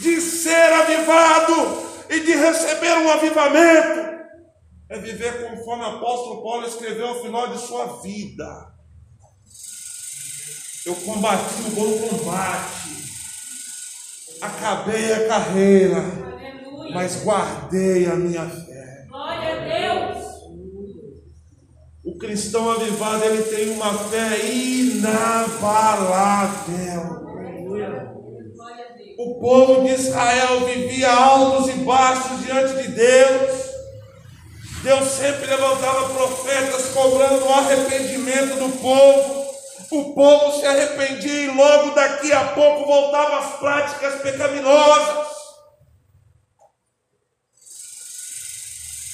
de 0.00 0.20
ser 0.20 0.72
avivado 0.72 1.82
e 2.08 2.20
de 2.20 2.32
receber 2.32 2.96
um 2.98 3.10
avivamento? 3.10 4.10
É 4.88 4.98
viver 4.98 5.48
conforme 5.48 5.84
o 5.84 5.86
apóstolo 5.86 6.42
Paulo 6.42 6.66
escreveu 6.66 7.08
ao 7.08 7.22
final 7.22 7.48
de 7.48 7.58
sua 7.58 8.00
vida. 8.00 8.70
Eu 10.84 10.96
combati 10.96 11.62
o 11.66 11.70
bom 11.70 12.08
combate, 12.08 13.04
acabei 14.40 15.12
a 15.12 15.28
carreira, 15.28 16.19
mas 16.92 17.22
guardei 17.22 18.06
a 18.06 18.14
minha 18.14 18.46
fé. 18.46 19.06
Glória 19.08 19.52
a 19.52 19.58
Deus. 19.64 20.24
O 22.04 22.16
cristão 22.18 22.70
avivado, 22.70 23.24
ele 23.24 23.42
tem 23.42 23.70
uma 23.70 23.92
fé 23.94 24.46
inabalável. 24.46 25.70
O 29.18 29.38
povo 29.38 29.84
de 29.84 29.92
Israel 29.92 30.60
vivia 30.64 31.12
altos 31.12 31.68
e 31.68 31.72
baixos 31.80 32.42
diante 32.42 32.82
de 32.82 32.88
Deus. 32.88 33.70
Deus 34.82 35.08
sempre 35.08 35.46
levantava 35.46 36.08
profetas 36.08 36.86
cobrando 36.94 37.44
o 37.44 37.52
arrependimento 37.52 38.56
do 38.58 38.78
povo. 38.78 39.40
O 39.90 40.14
povo 40.14 40.58
se 40.58 40.64
arrependia 40.64 41.42
e 41.42 41.48
logo 41.48 41.90
daqui 41.90 42.32
a 42.32 42.44
pouco 42.44 42.86
voltava 42.86 43.40
às 43.40 43.58
práticas 43.58 44.22
pecaminosas. 44.22 45.39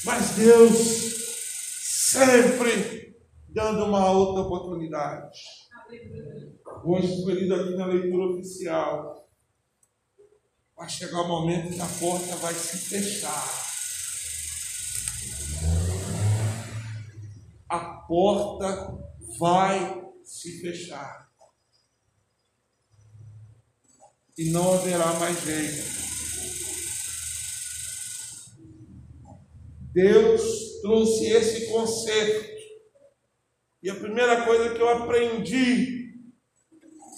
Mas 0.07 0.31
Deus 0.37 0.77
sempre 1.83 3.19
dando 3.49 3.87
uma 3.87 4.09
outra 4.13 4.43
oportunidade. 4.43 5.37
Hoje, 6.85 7.13
escolhido 7.13 7.53
aqui 7.57 7.75
na 7.75 7.87
leitura 7.87 8.27
oficial, 8.27 9.29
vai 10.77 10.89
chegar 10.89 11.23
o 11.23 11.27
momento 11.27 11.75
que 11.75 11.81
a 11.81 11.87
porta 11.87 12.37
vai 12.37 12.55
se 12.55 12.79
fechar. 12.79 13.49
A 17.69 17.81
porta 18.07 18.97
vai 19.41 20.13
se 20.23 20.61
fechar. 20.61 21.29
E 24.39 24.51
não 24.51 24.75
haverá 24.75 25.15
mais 25.15 25.43
jeito. 25.43 26.06
Deus 29.97 30.83
trouxe 30.83 31.25
esse 31.25 31.69
conceito. 31.69 32.55
E 33.83 33.89
a 33.89 33.95
primeira 33.95 34.45
coisa 34.45 34.75
que 34.75 34.81
eu 34.83 34.91
aprendi 34.91 36.13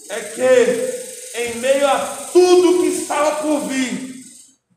é 0.09 0.21
que, 0.21 1.39
em 1.41 1.55
meio 1.55 1.85
a 1.85 2.29
tudo 2.31 2.81
que 2.81 2.87
estava 2.87 3.41
por 3.41 3.67
vir, 3.67 4.15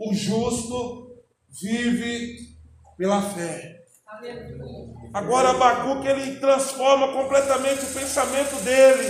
o 0.00 0.12
justo 0.12 1.14
vive 1.48 2.38
pela 2.98 3.22
fé. 3.22 3.84
Agora 5.14 5.50
Abacuque 5.50 6.08
ele 6.08 6.40
transforma 6.40 7.12
completamente 7.12 7.84
o 7.84 7.94
pensamento 7.94 8.64
dele. 8.64 9.06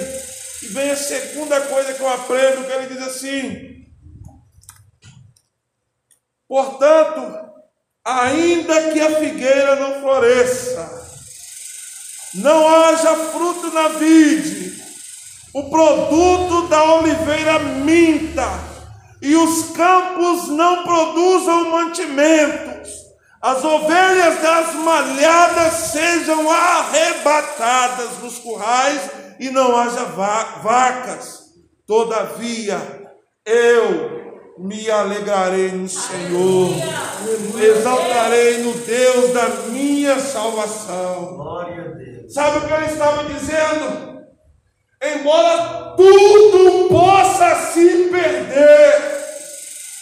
E 0.65 0.67
vem 0.67 0.91
a 0.91 0.97
segunda 0.97 1.59
coisa 1.63 1.95
que 1.95 2.01
eu 2.01 2.09
aprendo, 2.09 2.67
que 2.67 2.73
ele 2.73 2.95
diz 2.95 3.03
assim: 3.03 3.87
Portanto, 6.47 7.52
ainda 8.05 8.91
que 8.91 9.01
a 9.01 9.17
figueira 9.17 9.77
não 9.77 10.01
floresça, 10.01 11.03
não 12.35 12.69
haja 12.69 13.15
fruto 13.15 13.73
na 13.73 13.89
vide, 13.89 14.83
o 15.55 15.69
produto 15.71 16.69
da 16.69 16.95
oliveira 16.95 17.59
minta, 17.59 18.49
e 19.21 19.37
os 19.37 19.71
campos 19.77 20.49
não 20.49 20.83
produzam 20.83 21.71
mantimentos, 21.71 22.91
as 23.41 23.65
ovelhas 23.65 24.41
das 24.41 24.75
malhadas 24.75 25.73
sejam 25.91 26.51
arrebatadas 26.51 28.19
nos 28.23 28.39
currais 28.39 29.01
e 29.39 29.51
não 29.51 29.77
haja 29.77 30.05
vacas. 30.05 31.43
Todavia, 31.87 32.79
eu 33.45 34.22
me 34.59 34.91
alegrarei 34.91 35.73
no 35.73 35.89
Senhor, 35.89 36.71
exaltarei 37.61 38.59
no 38.59 38.73
Deus 38.73 39.33
da 39.33 39.49
minha 39.69 40.19
salvação. 40.19 41.39
Sabe 42.29 42.59
o 42.59 42.61
que 42.63 42.73
ele 42.73 42.87
estava 42.87 43.25
dizendo? 43.25 44.13
Embora 45.03 45.95
tudo 45.97 46.89
possa 46.89 47.57
se 47.73 48.09
perder, 48.11 49.13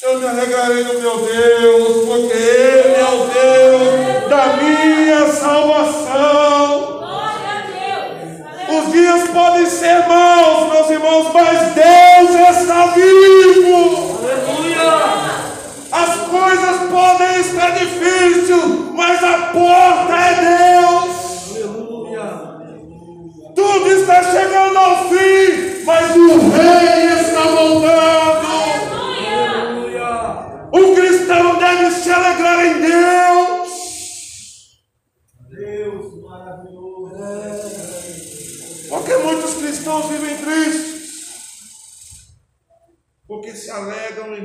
eu 0.02 0.18
me 0.18 0.26
alegrarei 0.26 0.84
no 0.84 1.00
meu 1.00 1.18
Deus, 1.18 2.06
porque 2.06 2.36
Ele 2.36 2.94
é 2.94 3.04
o 3.04 3.26
Deus 3.26 4.28
da 4.28 4.56
minha 4.56 5.26
salvação. 5.32 7.00
Os 8.68 8.92
dias 8.92 9.28
podem 9.30 9.66
ser 9.66 10.06
maus, 10.06 10.72
meus 10.72 10.90
irmãos, 10.90 11.32
mas 11.34 11.74
Deus 11.74 12.58
está 12.58 12.86
vivo 12.86 13.69
coisas 16.50 16.90
podem 16.90 17.40
estar 17.40 17.70
difíceis, 17.70 18.50
mas 18.92 19.22
a 19.22 19.38
porta 19.52 20.14
é 20.14 20.34
Deus. 20.80 21.50
Aleluia. 21.50 22.26
Tudo 23.54 23.90
está 23.92 24.22
chegando 24.24 24.76
ao 24.76 25.08
fim, 25.08 25.84
mas 25.84 26.16
o 26.16 26.38
Rei 26.50 27.20
está 27.20 27.42
voltando. 27.42 28.46
Aleluia. 29.54 30.10
O 30.72 30.94
cristão 30.94 31.56
deve 31.56 31.90
se 31.92 32.10
alegrar 32.10 32.66
em 32.66 32.80
Deus. 32.80 33.70
Deus 35.50 36.22
maravilhoso. 36.22 37.10
Porque 38.88 39.16
muitos 39.18 39.54
cristãos 39.54 40.06
vivem 40.06 40.36
tristes 40.38 40.89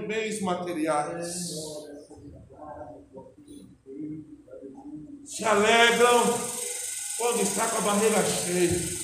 bens 0.07 0.41
materiais. 0.41 1.25
Se 5.25 5.43
alegram 5.43 6.23
quando 7.17 7.41
está 7.41 7.67
com 7.67 7.77
a 7.77 7.81
barriga 7.81 8.23
cheia. 8.23 8.95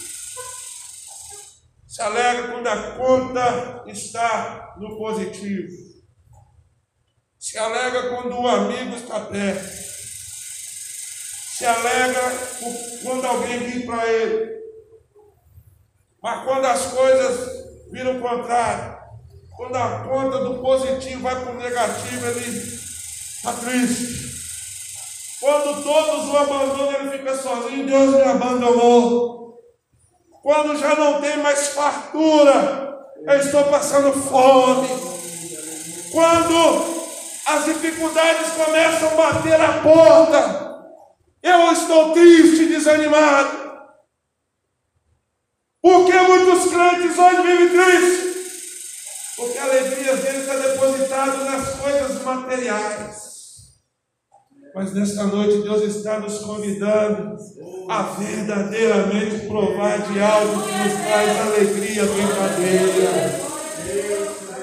Se 1.87 1.99
alegra 1.99 2.51
quando 2.51 2.67
a 2.67 2.91
conta 2.91 3.83
está 3.87 4.75
no 4.77 4.97
positivo. 4.99 5.71
Se 7.39 7.57
alegra 7.57 8.09
quando 8.09 8.39
o 8.39 8.47
amigo 8.47 8.95
está 8.95 9.21
perto. 9.21 9.67
Se 11.57 11.65
alegra 11.65 12.21
quando 13.01 13.25
alguém 13.25 13.57
ri 13.57 13.85
para 13.85 14.07
ele. 14.07 14.61
Mas 16.21 16.43
quando 16.45 16.65
as 16.65 16.85
coisas 16.93 17.91
viram 17.91 18.19
o 18.19 18.21
contrário, 18.21 18.90
quando 19.61 19.75
a 19.75 19.99
conta 19.99 20.39
do 20.39 20.55
positivo 20.55 21.21
vai 21.21 21.39
para 21.39 21.51
o 21.51 21.57
negativo, 21.57 22.25
ele 22.25 22.49
está 22.49 23.53
triste. 23.53 24.31
Quando 25.39 25.83
todos 25.83 26.29
o 26.29 26.37
abandonam, 26.37 26.93
ele 26.93 27.17
fica 27.19 27.37
sozinho, 27.37 27.85
Deus 27.85 28.15
me 28.15 28.23
abandonou. 28.23 29.59
Quando 30.41 30.79
já 30.79 30.95
não 30.95 31.21
tem 31.21 31.37
mais 31.37 31.67
fartura, 31.67 33.05
eu 33.17 33.37
estou 33.37 33.65
passando 33.65 34.11
fome. 34.13 34.87
Quando 36.11 36.85
as 37.45 37.65
dificuldades 37.65 38.53
começam 38.53 39.09
a 39.09 39.15
bater 39.15 39.61
a 39.61 39.73
porta, 39.83 40.85
eu 41.43 41.71
estou 41.71 42.13
triste, 42.13 42.65
desanimado. 42.65 43.61
Por 45.83 46.07
que 46.07 46.19
muitos 46.19 46.71
crentes 46.71 47.15
hoje 47.15 47.41
vivem 47.43 47.69
tristes? 47.69 48.30
Depositada 51.21 51.43
nas 51.43 51.69
coisas 51.75 52.23
materiais. 52.23 53.31
Mas 54.73 54.93
nesta 54.93 55.25
noite 55.25 55.61
Deus 55.63 55.83
está 55.83 56.19
nos 56.19 56.39
convidando 56.39 57.37
a 57.89 58.03
verdadeiramente 58.03 59.47
provar 59.47 59.99
de 59.99 60.19
algo 60.21 60.63
que 60.63 60.77
nos 60.77 60.93
traz 60.93 61.41
alegria 61.41 62.05
verdadeira. 62.05 63.51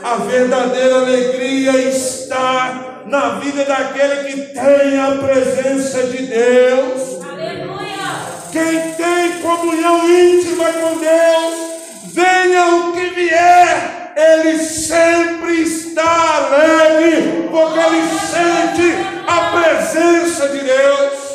A 0.03 0.17
verdadeira 0.17 0.97
alegria 0.97 1.77
está 1.77 3.03
na 3.07 3.39
vida 3.39 3.65
daquele 3.65 4.33
que 4.33 4.55
tem 4.55 4.99
a 4.99 5.19
presença 5.19 6.05
de 6.05 6.27
Deus. 6.27 7.19
Quem 8.51 8.95
tem 8.95 9.43
comunhão 9.43 10.09
íntima 10.09 10.73
com 10.73 10.99
Deus, 10.99 12.15
venha 12.15 12.77
o 12.77 12.93
que 12.93 13.11
vier, 13.11 14.15
ele 14.17 14.59
sempre 14.59 15.63
está 15.63 15.88
alegre, 16.03 17.49
porque 17.51 17.79
ele 17.79 18.03
sente 18.19 19.09
a 19.27 19.51
presença 19.53 20.49
de 20.49 20.61
Deus. 20.61 21.29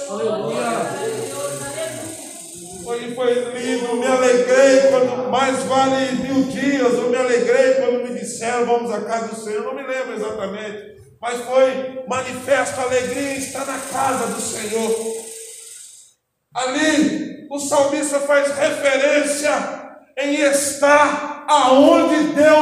Foi, 2.84 3.16
foi 3.16 3.34
lindo, 3.54 3.96
me 3.96 4.06
alegrei 4.08 4.82
quando 4.90 5.32
mais 5.32 5.64
vale 5.64 6.12
mil 6.14 6.44
dias, 6.44 6.94
eu 6.94 7.10
me 7.10 7.16
alegrei 7.16 7.76
quando 7.76 8.04
me 8.04 8.20
disseram 8.20 8.66
vamos 8.66 8.92
à 8.92 9.02
casa 9.02 9.30
do 9.30 9.36
Senhor, 9.36 9.64
não 9.64 9.74
me 9.74 9.84
lembro 9.84 10.14
exatamente, 10.16 10.98
mas 11.22 11.42
foi 11.42 12.04
manifesto 12.08 12.80
a 12.82 12.84
alegria 12.84 13.38
estar 13.38 13.66
na 13.66 13.80
casa 13.80 14.28
do 14.28 14.42
Senhor. 14.42 15.24
Ali 16.54 17.48
o 17.50 17.60
salmista 17.60 18.20
faz 18.20 18.54
referência 18.56 19.52
em 20.18 20.42
estar 20.42 21.46
aonde 21.48 22.34
Deus 22.34 22.53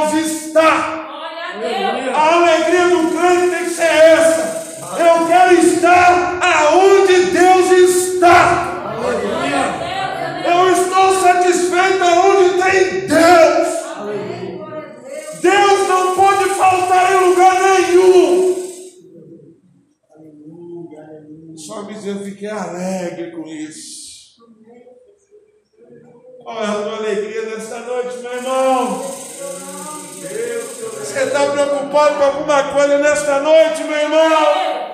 noite, 33.51 33.83
meu 33.83 33.97
irmão? 33.97 34.91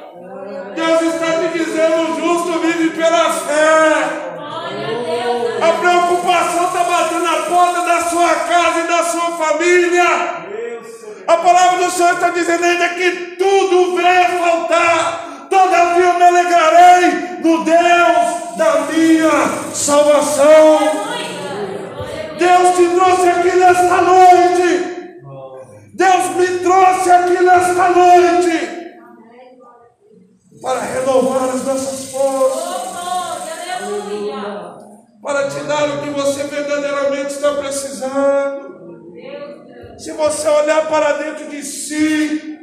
Deus 0.75 1.01
está 1.13 1.31
te 1.39 1.57
dizendo: 1.57 2.01
o 2.01 2.15
justo 2.19 2.59
vive 2.59 2.89
pela 2.91 3.31
fé. 3.31 4.27
A 5.61 5.71
preocupação 5.73 6.65
está 6.67 6.83
batendo 6.83 7.23
na 7.23 7.37
porta 7.43 7.81
da 7.81 8.01
sua 8.01 8.29
casa 8.35 8.79
e 8.79 8.87
da 8.87 9.03
sua 9.03 9.31
família. 9.37 10.07
A 11.27 11.37
palavra 11.37 11.85
do 11.85 11.91
Senhor 11.91 12.13
está 12.13 12.29
dizendo 12.29 12.65
para 30.61 30.81
renovar 30.81 31.49
as 31.49 31.63
nossas 31.63 32.11
forças, 32.11 32.87
para 35.21 35.49
te 35.49 35.59
dar 35.61 35.89
o 35.89 36.01
que 36.03 36.09
você 36.09 36.43
verdadeiramente 36.43 37.33
está 37.33 37.53
precisando. 37.55 38.77
Se 39.97 40.11
você 40.13 40.47
olhar 40.47 40.87
para 40.87 41.13
dentro 41.13 41.49
de 41.49 41.63
si, 41.63 42.59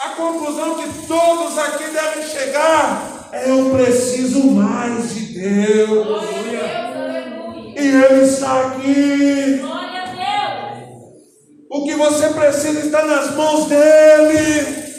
a 0.00 0.08
conclusão 0.10 0.74
que 0.76 1.06
todos 1.06 1.58
aqui 1.58 1.84
devem 1.84 2.22
chegar 2.24 3.28
é: 3.32 3.50
eu 3.50 3.70
preciso 3.70 4.50
mais 4.50 5.14
de 5.14 5.38
Deus. 5.38 6.24
E 7.76 7.88
Ele 7.88 8.24
está 8.24 8.66
aqui. 8.66 9.62
O 11.70 11.84
que 11.84 11.94
você 11.94 12.28
precisa 12.30 12.80
está 12.80 13.04
nas 13.04 13.34
mãos 13.36 13.68
dEle. 13.68 14.89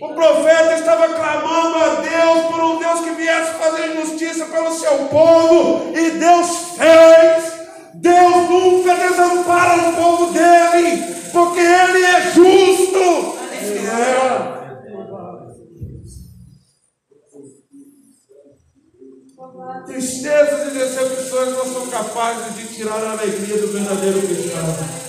O 0.00 0.14
profeta 0.14 0.74
estava 0.74 1.08
clamando 1.08 1.78
a 1.78 1.88
Deus 1.96 2.46
por 2.46 2.60
um 2.60 2.78
Deus 2.78 3.00
que 3.00 3.10
viesse 3.12 3.52
fazer 3.52 3.94
justiça 3.94 4.46
pelo 4.46 4.72
seu 4.72 5.06
povo, 5.06 5.96
e 5.96 6.10
Deus 6.10 6.76
fez. 6.76 7.56
Deus 7.94 8.50
nunca 8.50 8.94
desampara 8.94 9.88
o 9.88 9.92
povo 9.94 10.32
dele, 10.32 11.14
porque 11.32 11.60
ele 11.60 12.04
é 12.04 12.20
justo. 12.32 13.36
É. 13.52 14.56
Tristezas 19.86 20.66
e 20.66 20.78
decepções 20.78 21.52
não 21.52 21.64
são 21.72 21.86
capazes 21.88 22.54
de 22.56 22.74
tirar 22.74 23.02
a 23.02 23.12
alegria 23.12 23.58
do 23.58 23.68
verdadeiro 23.68 24.20
cristão. 24.20 25.06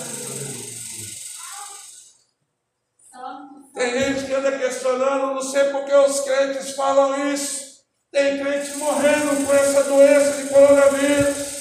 Tem 3.73 3.91
gente 3.99 4.25
que 4.25 4.33
anda 4.33 4.57
questionando, 4.57 5.26
não 5.37 5.43
sei 5.43 5.65
porque 5.65 5.93
os 5.93 6.21
crentes 6.21 6.71
falam 6.71 7.31
isso. 7.31 7.85
Tem 8.11 8.39
crente 8.39 8.75
morrendo 8.77 9.45
com 9.45 9.53
essa 9.53 9.83
doença 9.83 10.41
de 10.41 10.49
coronavírus. 10.49 11.57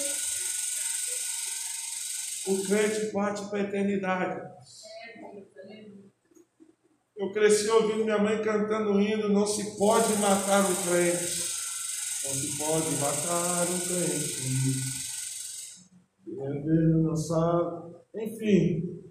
O 2.47 2.63
crente 2.67 3.13
parte 3.13 3.45
para 3.51 3.59
a 3.59 3.63
eternidade. 3.63 4.41
Eu 7.19 7.33
cresci 7.33 7.69
ouvindo 7.69 8.05
minha 8.05 8.19
mãe 8.19 8.43
cantando 8.43 8.93
um 8.93 9.01
hino, 9.01 9.29
não 9.29 9.47
se 9.47 9.77
pode 9.77 10.15
matar 10.15 10.61
um 10.61 10.75
crente. 10.89 11.47
Não 12.25 12.33
se 12.33 12.57
pode 12.57 12.91
matar 12.97 13.67
um 13.69 13.81
crente. 13.81 14.87
Não 17.03 17.17
sabe. 17.17 17.95
Enfim, 18.15 19.03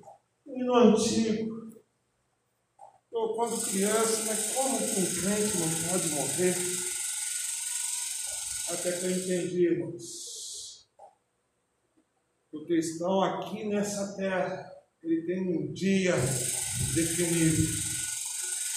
um 0.47 0.59
hino 0.59 0.73
antigo. 0.73 1.54
Eu, 3.15 3.29
quando 3.29 3.65
criança, 3.71 4.23
mas 4.27 4.51
como 4.53 4.77
que 4.77 4.99
um 4.99 5.05
crente 5.05 5.57
não 5.57 5.89
pode 5.89 6.09
morrer? 6.09 6.53
Até 8.71 8.91
que 8.91 9.05
eu 9.05 9.11
entendi, 9.11 9.67
irmãos. 9.67 10.85
O 12.51 12.65
cristão 12.65 13.23
aqui 13.23 13.69
nessa 13.69 14.17
terra, 14.17 14.69
ele 15.01 15.25
tem 15.25 15.39
um 15.47 15.71
dia 15.71 16.13
definido. 16.93 17.63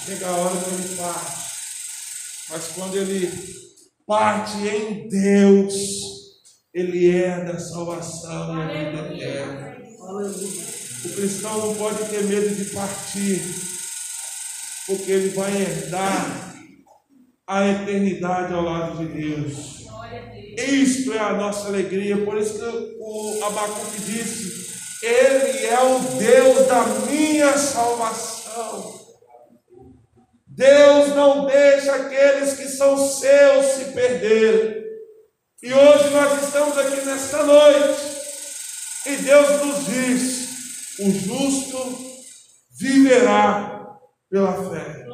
Chega 0.06 0.28
a 0.28 0.36
hora 0.36 0.56
que 0.62 0.70
ele 0.70 0.96
parte. 0.96 1.38
Mas 2.50 2.68
quando 2.68 2.96
ele 2.96 3.28
parte 4.06 4.56
em 4.58 5.08
Deus, 5.08 5.74
ele 6.72 7.10
é 7.10 7.44
da 7.44 7.58
salvação 7.58 8.56
e 8.56 8.62
a 8.62 8.90
vida 8.90 9.14
eterna. 9.14 9.78
O 11.04 11.12
cristão 11.12 11.58
não 11.58 11.74
pode 11.74 12.08
ter 12.08 12.22
medo 12.22 12.54
de 12.54 12.66
partir, 12.66 13.77
porque 14.88 15.12
ele 15.12 15.28
vai 15.28 15.54
herdar 15.54 16.54
a 17.46 17.68
eternidade 17.68 18.54
ao 18.54 18.62
lado 18.62 18.98
de 18.98 19.12
Deus. 19.12 19.86
Isto 20.56 21.12
é 21.12 21.18
a 21.18 21.34
nossa 21.34 21.68
alegria, 21.68 22.24
por 22.24 22.36
isso 22.38 22.58
que 22.58 22.96
o 22.98 23.44
Abacuque 23.44 24.00
disse: 24.00 25.06
Ele 25.06 25.66
é 25.66 25.78
o 25.80 25.98
Deus 26.18 26.66
da 26.66 26.84
minha 27.08 27.56
salvação. 27.56 28.98
Deus 30.46 31.14
não 31.14 31.46
deixa 31.46 31.94
aqueles 31.94 32.54
que 32.54 32.66
são 32.66 32.96
seus 32.96 33.66
se 33.66 33.84
perderem. 33.92 34.82
E 35.62 35.72
hoje 35.72 36.10
nós 36.10 36.42
estamos 36.42 36.76
aqui 36.78 37.04
nesta 37.04 37.44
noite, 37.44 38.00
e 39.06 39.16
Deus 39.16 39.64
nos 39.64 39.86
diz: 39.86 40.48
o 41.00 41.10
justo 41.10 41.98
viverá 42.80 43.77
pela 44.30 44.52
fé. 44.52 45.06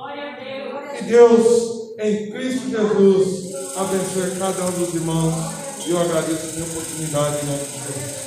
E 0.99 1.03
Deus, 1.05 1.97
em 1.99 2.31
Cristo 2.31 2.69
Jesus, 2.69 3.55
abençoe 3.77 4.39
cada 4.39 4.65
um 4.65 4.73
dos 4.73 4.95
irmãos. 4.95 5.35
E 5.87 5.91
eu 5.91 6.01
agradeço 6.01 6.47
a 6.49 6.53
minha 6.53 6.65
oportunidade 6.65 7.45
em 7.45 7.47
nome 7.47 7.65
de 7.65 7.73
Jesus. 7.73 8.24